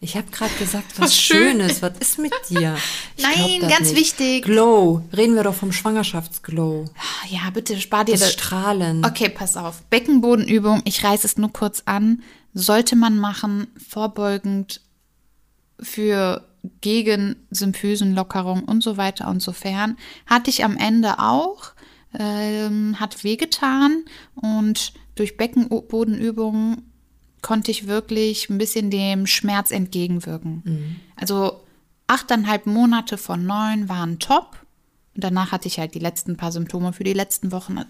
Ich 0.00 0.16
habe 0.16 0.30
gerade 0.30 0.54
gesagt, 0.54 0.92
was, 0.92 1.06
Was 1.06 1.20
schön. 1.20 1.52
Schönes. 1.58 1.82
Was 1.82 1.98
ist 1.98 2.18
mit 2.18 2.32
dir? 2.48 2.76
Ich 3.16 3.22
Nein, 3.24 3.68
ganz 3.68 3.94
wichtig. 3.96 4.44
Glow. 4.44 5.02
Reden 5.16 5.34
wir 5.34 5.42
doch 5.42 5.54
vom 5.54 5.72
Schwangerschaftsglow. 5.72 6.84
Ah, 6.96 7.26
Ja, 7.28 7.50
bitte 7.50 7.80
spar 7.80 8.04
dir 8.04 8.12
Das 8.12 8.20
das. 8.20 8.32
Strahlen. 8.34 9.04
Okay, 9.04 9.28
pass 9.28 9.56
auf. 9.56 9.82
Beckenbodenübung, 9.90 10.82
ich 10.84 11.02
reiße 11.02 11.26
es 11.26 11.36
nur 11.36 11.52
kurz 11.52 11.82
an, 11.86 12.22
sollte 12.54 12.94
man 12.94 13.18
machen, 13.18 13.66
vorbeugend 13.88 14.82
für 15.80 16.44
gegen 16.80 17.36
Symphysenlockerung 17.50 18.64
und 18.64 18.82
so 18.84 18.96
weiter 18.98 19.28
und 19.28 19.40
so 19.42 19.52
fern. 19.52 19.96
Hatte 20.26 20.50
ich 20.50 20.64
am 20.64 20.76
Ende 20.76 21.18
auch, 21.18 21.72
ähm, 22.16 23.00
hat 23.00 23.24
wehgetan 23.24 24.04
und 24.36 24.92
durch 25.16 25.36
Beckenbodenübungen 25.36 26.82
konnte 27.42 27.70
ich 27.70 27.86
wirklich 27.86 28.48
ein 28.50 28.58
bisschen 28.58 28.90
dem 28.90 29.26
Schmerz 29.26 29.70
entgegenwirken. 29.70 31.00
Also 31.16 31.60
achteinhalb 32.06 32.66
Monate 32.66 33.18
von 33.18 33.44
neun 33.44 33.88
waren 33.88 34.18
top. 34.18 34.56
Und 35.14 35.24
danach 35.24 35.52
hatte 35.52 35.68
ich 35.68 35.78
halt 35.78 35.94
die 35.94 36.00
letzten 36.00 36.36
paar 36.36 36.52
Symptome 36.52 36.92
für 36.92 37.04
die 37.04 37.12
letzten 37.12 37.52
Wochen. 37.52 37.80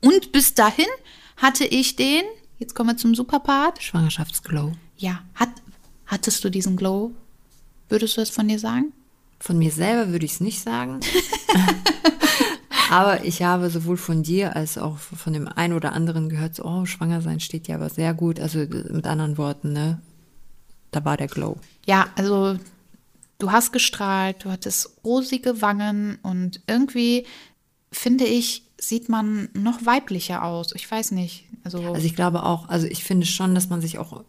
Und 0.00 0.32
bis 0.32 0.54
dahin 0.54 0.86
hatte 1.36 1.64
ich 1.64 1.96
den, 1.96 2.22
jetzt 2.58 2.74
kommen 2.74 2.90
wir 2.90 2.96
zum 2.96 3.14
Superpart. 3.14 3.82
Schwangerschaftsglow. 3.82 4.72
Ja, 4.96 5.22
hat, 5.34 5.50
hattest 6.06 6.44
du 6.44 6.50
diesen 6.50 6.76
Glow? 6.76 7.12
Würdest 7.88 8.16
du 8.16 8.20
das 8.20 8.30
von 8.30 8.48
dir 8.48 8.58
sagen? 8.58 8.92
Von 9.40 9.58
mir 9.58 9.70
selber 9.70 10.10
würde 10.10 10.26
ich 10.26 10.32
es 10.32 10.40
nicht 10.40 10.60
sagen. 10.60 11.00
aber 12.90 13.24
ich 13.24 13.42
habe 13.42 13.70
sowohl 13.70 13.96
von 13.96 14.22
dir 14.22 14.56
als 14.56 14.78
auch 14.78 14.98
von 14.98 15.32
dem 15.32 15.48
einen 15.48 15.74
oder 15.74 15.92
anderen 15.92 16.28
gehört, 16.28 16.54
so, 16.54 16.64
oh, 16.64 16.84
schwanger 16.86 17.20
sein 17.22 17.40
steht 17.40 17.68
ja 17.68 17.76
aber 17.76 17.88
sehr 17.90 18.14
gut. 18.14 18.40
Also 18.40 18.58
mit 18.60 19.06
anderen 19.06 19.38
Worten, 19.38 19.72
ne? 19.72 20.00
Da 20.90 21.04
war 21.04 21.16
der 21.16 21.26
Glow. 21.28 21.56
Ja, 21.86 22.06
also 22.16 22.58
du 23.38 23.52
hast 23.52 23.72
gestrahlt, 23.72 24.44
du 24.44 24.50
hattest 24.50 24.90
rosige 25.04 25.60
Wangen 25.60 26.18
und 26.22 26.60
irgendwie, 26.66 27.26
finde 27.92 28.24
ich, 28.24 28.62
sieht 28.80 29.08
man 29.08 29.48
noch 29.54 29.84
weiblicher 29.84 30.42
aus. 30.44 30.72
Ich 30.74 30.90
weiß 30.90 31.10
nicht. 31.12 31.44
Also, 31.64 31.78
Also 31.92 32.06
ich 32.06 32.14
glaube 32.14 32.44
auch, 32.44 32.68
also 32.68 32.86
ich 32.86 33.04
finde 33.04 33.26
schon, 33.26 33.54
dass 33.54 33.68
man 33.68 33.80
sich 33.80 33.98
auch 33.98 34.24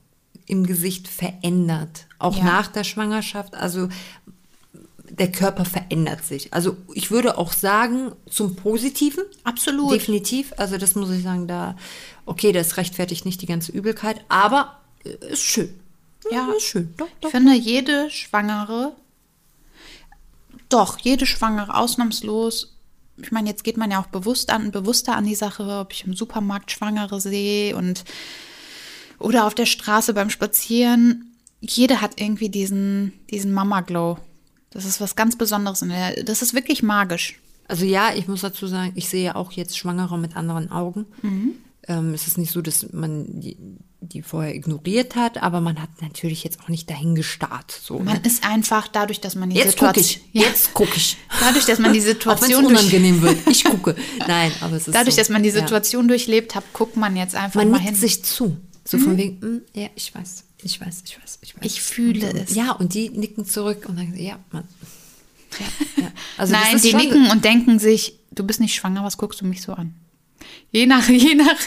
im 0.47 0.65
Gesicht 0.65 1.07
verändert. 1.07 2.07
Auch 2.17 2.35
Ja. 2.37 2.43
nach 2.43 2.67
der 2.67 2.83
Schwangerschaft. 2.83 3.53
Also 3.55 3.87
der 5.09 5.31
Körper 5.31 5.65
verändert 5.65 6.23
sich. 6.23 6.53
Also 6.53 6.77
ich 6.93 7.11
würde 7.11 7.37
auch 7.37 7.53
sagen, 7.53 8.11
zum 8.29 8.55
Positiven. 8.55 9.23
absolut. 9.43 9.93
Definitiv. 9.93 10.53
Also 10.57 10.77
das 10.77 10.95
muss 10.95 11.09
ich 11.11 11.23
sagen, 11.23 11.47
da, 11.47 11.75
okay, 12.25 12.51
das 12.51 12.77
rechtfertigt 12.77 13.25
nicht 13.25 13.41
die 13.41 13.45
ganze 13.47 13.71
Übelkeit, 13.71 14.23
aber 14.29 14.79
äh, 15.03 15.31
ist 15.31 15.41
schön. 15.41 15.73
Ja. 16.31 16.51
ist 16.55 16.63
schön. 16.63 16.93
Doch, 16.97 17.07
Ich 17.07 17.13
doch. 17.21 17.31
finde, 17.31 17.53
jede 17.53 18.09
Schwangere, 18.09 18.93
doch, 20.67 20.99
jede 20.99 21.25
Schwangere 21.25 21.75
ausnahmslos, 21.75 22.75
ich 23.21 23.31
meine, 23.31 23.49
jetzt 23.49 23.63
geht 23.63 23.77
man 23.77 23.91
ja 23.91 24.01
auch 24.01 24.07
bewusst 24.07 24.49
an, 24.49 24.71
bewusster 24.71 25.15
an 25.15 25.25
die 25.25 25.35
Sache, 25.35 25.63
ob 25.63 25.91
ich 25.91 26.05
im 26.05 26.13
Supermarkt 26.13 26.71
Schwangere 26.71 27.19
sehe 27.19 27.75
und 27.75 28.05
oder 29.17 29.45
auf 29.45 29.55
der 29.55 29.65
Straße 29.65 30.13
beim 30.13 30.29
Spazieren. 30.29 31.35
Jede 31.59 31.99
hat 31.99 32.21
irgendwie 32.21 32.47
diesen, 32.49 33.13
diesen 33.29 33.51
Mama-Glow. 33.51 34.17
Das 34.71 34.85
ist 34.85 35.01
was 35.01 35.15
ganz 35.15 35.35
Besonderes. 35.37 35.83
Das 36.25 36.41
ist 36.41 36.53
wirklich 36.53 36.83
magisch. 36.83 37.39
Also 37.67 37.85
ja, 37.85 38.13
ich 38.15 38.27
muss 38.27 38.41
dazu 38.41 38.67
sagen, 38.67 38.91
ich 38.95 39.09
sehe 39.09 39.35
auch 39.35 39.51
jetzt 39.51 39.77
Schwangere 39.77 40.17
mit 40.17 40.35
anderen 40.35 40.71
Augen. 40.71 41.05
Mhm. 41.21 41.51
Ähm, 41.87 42.13
es 42.13 42.27
ist 42.27 42.37
nicht 42.37 42.51
so, 42.51 42.61
dass 42.61 42.91
man 42.93 43.39
die, 43.39 43.57
die 44.01 44.21
vorher 44.21 44.53
ignoriert 44.53 45.15
hat, 45.15 45.41
aber 45.41 45.61
man 45.61 45.81
hat 45.81 45.89
natürlich 46.01 46.43
jetzt 46.43 46.59
auch 46.61 46.67
nicht 46.67 46.89
dahin 46.89 47.15
gestarrt. 47.15 47.71
So, 47.71 47.97
ne? 47.99 48.05
Man 48.05 48.21
ist 48.23 48.43
einfach 48.45 48.87
dadurch, 48.87 49.21
dass 49.21 49.35
man 49.35 49.49
die 49.49 49.55
Jetzt 49.57 49.71
Situation, 49.71 50.23
ich. 50.33 50.41
Jetzt 50.41 50.73
gucke 50.73 50.95
ich. 50.97 51.17
dadurch, 51.39 51.65
dass 51.65 51.79
man 51.79 51.93
die 51.93 51.99
Auch 52.01 52.05
Situation 52.05 52.63
durch, 52.63 52.79
unangenehm 52.79 53.21
wird. 53.21 53.37
Ich 53.47 53.63
gucke. 53.63 53.95
Nein, 54.27 54.51
aber 54.61 54.75
es 54.75 54.87
ist 54.87 54.93
dadurch, 54.93 55.15
so. 55.15 55.21
dass 55.21 55.29
man 55.29 55.41
die 55.43 55.49
Ja. 55.49 55.55
Situation 55.61 56.07
durchlebt 56.07 56.53
hat, 56.55 56.63
guckt 56.73 56.95
man 56.97 57.15
jetzt 57.15 57.35
einfach 57.35 57.61
Man 57.61 57.71
mal 57.71 57.79
hin. 57.79 57.93
Mhm. 57.93 57.97
sich 57.97 58.23
zu. 58.23 58.57
So 58.85 58.97
von 58.97 59.17
wegen, 59.17 59.39
"Mm, 59.39 59.61
ja, 59.75 59.87
ich 59.95 60.13
weiß, 60.15 60.43
ich 60.63 60.79
weiß, 60.81 61.03
ich 61.05 61.19
weiß, 61.21 61.39
ich 61.41 61.55
weiß. 61.55 61.65
Ich 61.65 61.81
fühle 61.81 62.29
und, 62.29 62.35
es. 62.37 62.55
Ja, 62.55 62.71
und 62.73 62.93
die 62.93 63.09
nicken 63.09 63.45
zurück 63.45 63.85
und 63.87 63.95
sagen, 63.97 64.13
ja, 64.17 64.39
man. 64.51 64.63
Ja, 65.59 66.03
ja. 66.03 66.11
Also 66.37 66.53
Nein, 66.53 66.79
die 66.81 66.93
nicken 66.93 67.31
und 67.31 67.43
denken 67.43 67.79
sich, 67.79 68.15
du 68.31 68.43
bist 68.45 68.59
nicht 68.59 68.75
schwanger, 68.75 69.03
was 69.03 69.17
guckst 69.17 69.41
du 69.41 69.45
mich 69.45 69.61
so 69.61 69.73
an? 69.73 69.93
Je 70.71 70.85
nach, 70.85 71.07
je 71.09 71.33
nach, 71.35 71.57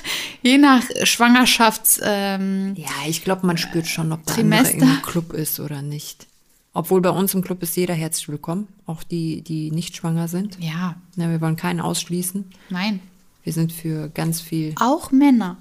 je 0.42 0.58
nach 0.58 0.82
Schwangerschafts, 1.04 2.00
ähm, 2.02 2.74
Ja, 2.76 2.88
ich 3.08 3.24
glaube, 3.24 3.46
man 3.46 3.58
spürt 3.58 3.86
schon, 3.86 4.12
ob 4.12 4.24
der 4.26 4.36
Trimester. 4.36 4.74
andere 4.74 4.90
im 4.90 5.02
Club 5.02 5.32
ist 5.32 5.58
oder 5.60 5.82
nicht. 5.82 6.26
Obwohl 6.74 7.00
bei 7.02 7.10
uns 7.10 7.34
im 7.34 7.42
Club 7.42 7.62
ist 7.62 7.76
jeder 7.76 7.92
herzlich 7.94 8.28
willkommen, 8.28 8.66
auch 8.86 9.02
die, 9.02 9.42
die 9.42 9.70
nicht 9.70 9.96
schwanger 9.96 10.26
sind. 10.28 10.56
ja, 10.60 10.96
Ja, 11.16 11.28
wir 11.30 11.40
wollen 11.40 11.56
keinen 11.56 11.80
ausschließen. 11.80 12.44
nein. 12.70 13.00
Wir 13.44 13.52
sind 13.52 13.72
für 13.72 14.08
ganz 14.10 14.40
viel. 14.40 14.72
Auch 14.78 15.10
Männer. 15.10 15.56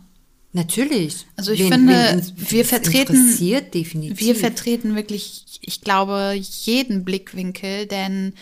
Natürlich. 0.53 1.25
Also 1.37 1.51
ich 1.53 1.63
finde, 1.63 1.93
ins- 2.07 2.33
wir 2.35 2.65
vertreten- 2.65 3.37
definitiv. 3.61 4.19
Wir 4.19 4.35
vertreten 4.35 4.95
wirklich, 4.95 5.59
ich 5.61 5.81
glaube, 5.81 6.33
jeden 6.35 7.05
Blickwinkel, 7.05 7.85
denn 7.85 8.33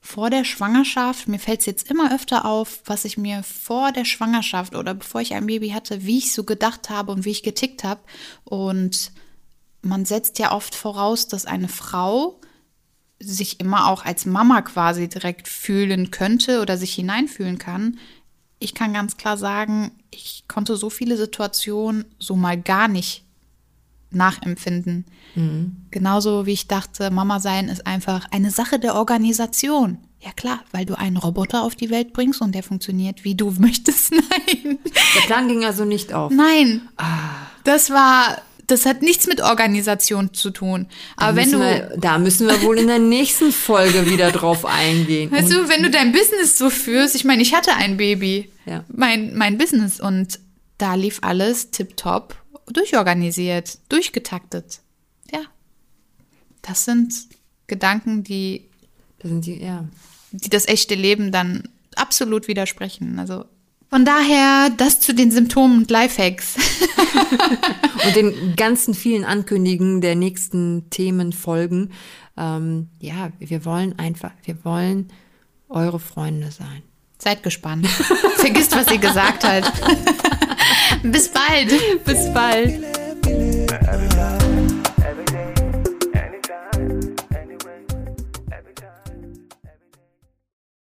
vor 0.00 0.30
der 0.30 0.44
Schwangerschaft, 0.44 1.28
mir 1.28 1.38
fällt 1.38 1.60
es 1.60 1.66
jetzt 1.66 1.90
immer 1.90 2.14
öfter 2.14 2.46
auf, 2.46 2.80
was 2.86 3.04
ich 3.04 3.18
mir 3.18 3.42
vor 3.42 3.92
der 3.92 4.06
Schwangerschaft 4.06 4.74
oder 4.74 4.94
bevor 4.94 5.20
ich 5.20 5.34
ein 5.34 5.44
Baby 5.46 5.70
hatte, 5.70 6.06
wie 6.06 6.16
ich 6.16 6.32
so 6.32 6.44
gedacht 6.44 6.88
habe 6.88 7.12
und 7.12 7.26
wie 7.26 7.30
ich 7.30 7.42
getickt 7.42 7.84
habe. 7.84 8.00
Und 8.44 9.12
man 9.82 10.06
setzt 10.06 10.38
ja 10.38 10.52
oft 10.52 10.74
voraus, 10.74 11.28
dass 11.28 11.44
eine 11.44 11.68
Frau 11.68 12.40
sich 13.20 13.60
immer 13.60 13.88
auch 13.88 14.04
als 14.06 14.24
Mama 14.24 14.62
quasi 14.62 15.08
direkt 15.08 15.46
fühlen 15.46 16.10
könnte 16.10 16.62
oder 16.62 16.78
sich 16.78 16.94
hineinfühlen 16.94 17.58
kann. 17.58 17.98
Ich 18.58 18.74
kann 18.74 18.92
ganz 18.92 19.16
klar 19.16 19.36
sagen, 19.36 19.92
ich 20.10 20.44
konnte 20.48 20.76
so 20.76 20.90
viele 20.90 21.16
Situationen 21.16 22.04
so 22.18 22.36
mal 22.36 22.60
gar 22.60 22.88
nicht 22.88 23.24
nachempfinden. 24.10 25.04
Mhm. 25.34 25.76
Genauso 25.90 26.46
wie 26.46 26.52
ich 26.52 26.66
dachte, 26.66 27.10
Mama 27.10 27.40
sein 27.40 27.68
ist 27.68 27.86
einfach 27.86 28.26
eine 28.30 28.50
Sache 28.50 28.78
der 28.78 28.94
Organisation. 28.94 29.98
Ja 30.20 30.32
klar, 30.32 30.60
weil 30.72 30.84
du 30.84 30.98
einen 30.98 31.16
Roboter 31.16 31.62
auf 31.62 31.76
die 31.76 31.90
Welt 31.90 32.12
bringst 32.12 32.40
und 32.40 32.54
der 32.54 32.62
funktioniert, 32.62 33.24
wie 33.24 33.34
du 33.34 33.50
möchtest. 33.58 34.12
Nein. 34.12 34.78
Der 34.84 35.20
Plan 35.26 35.48
ging 35.48 35.64
also 35.64 35.84
nicht 35.84 36.12
auf. 36.12 36.32
Nein. 36.32 36.88
Ah. 36.96 37.46
Das 37.64 37.90
war, 37.90 38.38
das 38.68 38.86
hat 38.86 39.02
nichts 39.02 39.26
mit 39.26 39.40
Organisation 39.40 40.32
zu 40.34 40.50
tun. 40.50 40.86
Aber 41.16 41.36
wenn 41.36 41.50
du. 41.50 41.58
Wir, 41.58 41.96
da 41.98 42.18
müssen 42.18 42.46
wir 42.46 42.62
wohl 42.62 42.78
in 42.78 42.86
der 42.86 42.98
nächsten 42.98 43.50
Folge 43.50 44.08
wieder 44.08 44.30
drauf 44.30 44.64
eingehen. 44.64 45.32
Weißt 45.32 45.50
du, 45.50 45.68
wenn 45.68 45.82
du 45.82 45.90
dein 45.90 46.12
Business 46.12 46.56
so 46.56 46.70
führst, 46.70 47.14
ich 47.14 47.24
meine, 47.24 47.42
ich 47.42 47.54
hatte 47.54 47.74
ein 47.74 47.96
Baby. 47.96 48.50
Ja. 48.66 48.84
Mein, 48.88 49.34
mein 49.34 49.58
Business 49.58 49.98
und 49.98 50.38
da 50.76 50.94
lief 50.94 51.18
alles 51.22 51.70
tipptopp 51.70 52.36
durchorganisiert, 52.70 53.78
durchgetaktet. 53.88 54.80
Ja. 55.32 55.40
Das 56.62 56.84
sind 56.84 57.14
Gedanken, 57.66 58.22
die 58.22 58.68
das 59.18 59.30
sind 59.30 59.46
die, 59.46 59.62
ja. 59.62 59.84
Die 60.30 60.50
das 60.50 60.68
echte 60.68 60.94
Leben 60.94 61.32
dann 61.32 61.68
absolut 61.96 62.48
widersprechen. 62.48 63.18
Also 63.18 63.46
von 63.90 64.04
daher 64.04 64.70
das 64.76 65.00
zu 65.00 65.14
den 65.14 65.30
Symptomen 65.30 65.78
und 65.78 65.90
Lifehacks. 65.90 66.56
und 68.06 68.16
den 68.16 68.56
ganzen 68.56 68.94
vielen 68.94 69.24
Ankündigungen 69.24 70.00
der 70.00 70.14
nächsten 70.14 70.88
Themenfolgen. 70.90 71.92
Ähm, 72.36 72.88
ja, 73.00 73.30
wir 73.38 73.64
wollen 73.64 73.98
einfach, 73.98 74.32
wir 74.44 74.64
wollen 74.64 75.08
eure 75.68 76.00
Freunde 76.00 76.50
sein. 76.50 76.82
Seid 77.18 77.42
gespannt. 77.42 77.86
Vergisst, 78.36 78.76
was 78.76 78.86
sie 78.86 78.98
gesagt 78.98 79.44
hat. 79.44 79.72
Bis 81.02 81.28
bald. 81.28 82.04
Bis 82.04 82.32
bald. 82.32 82.80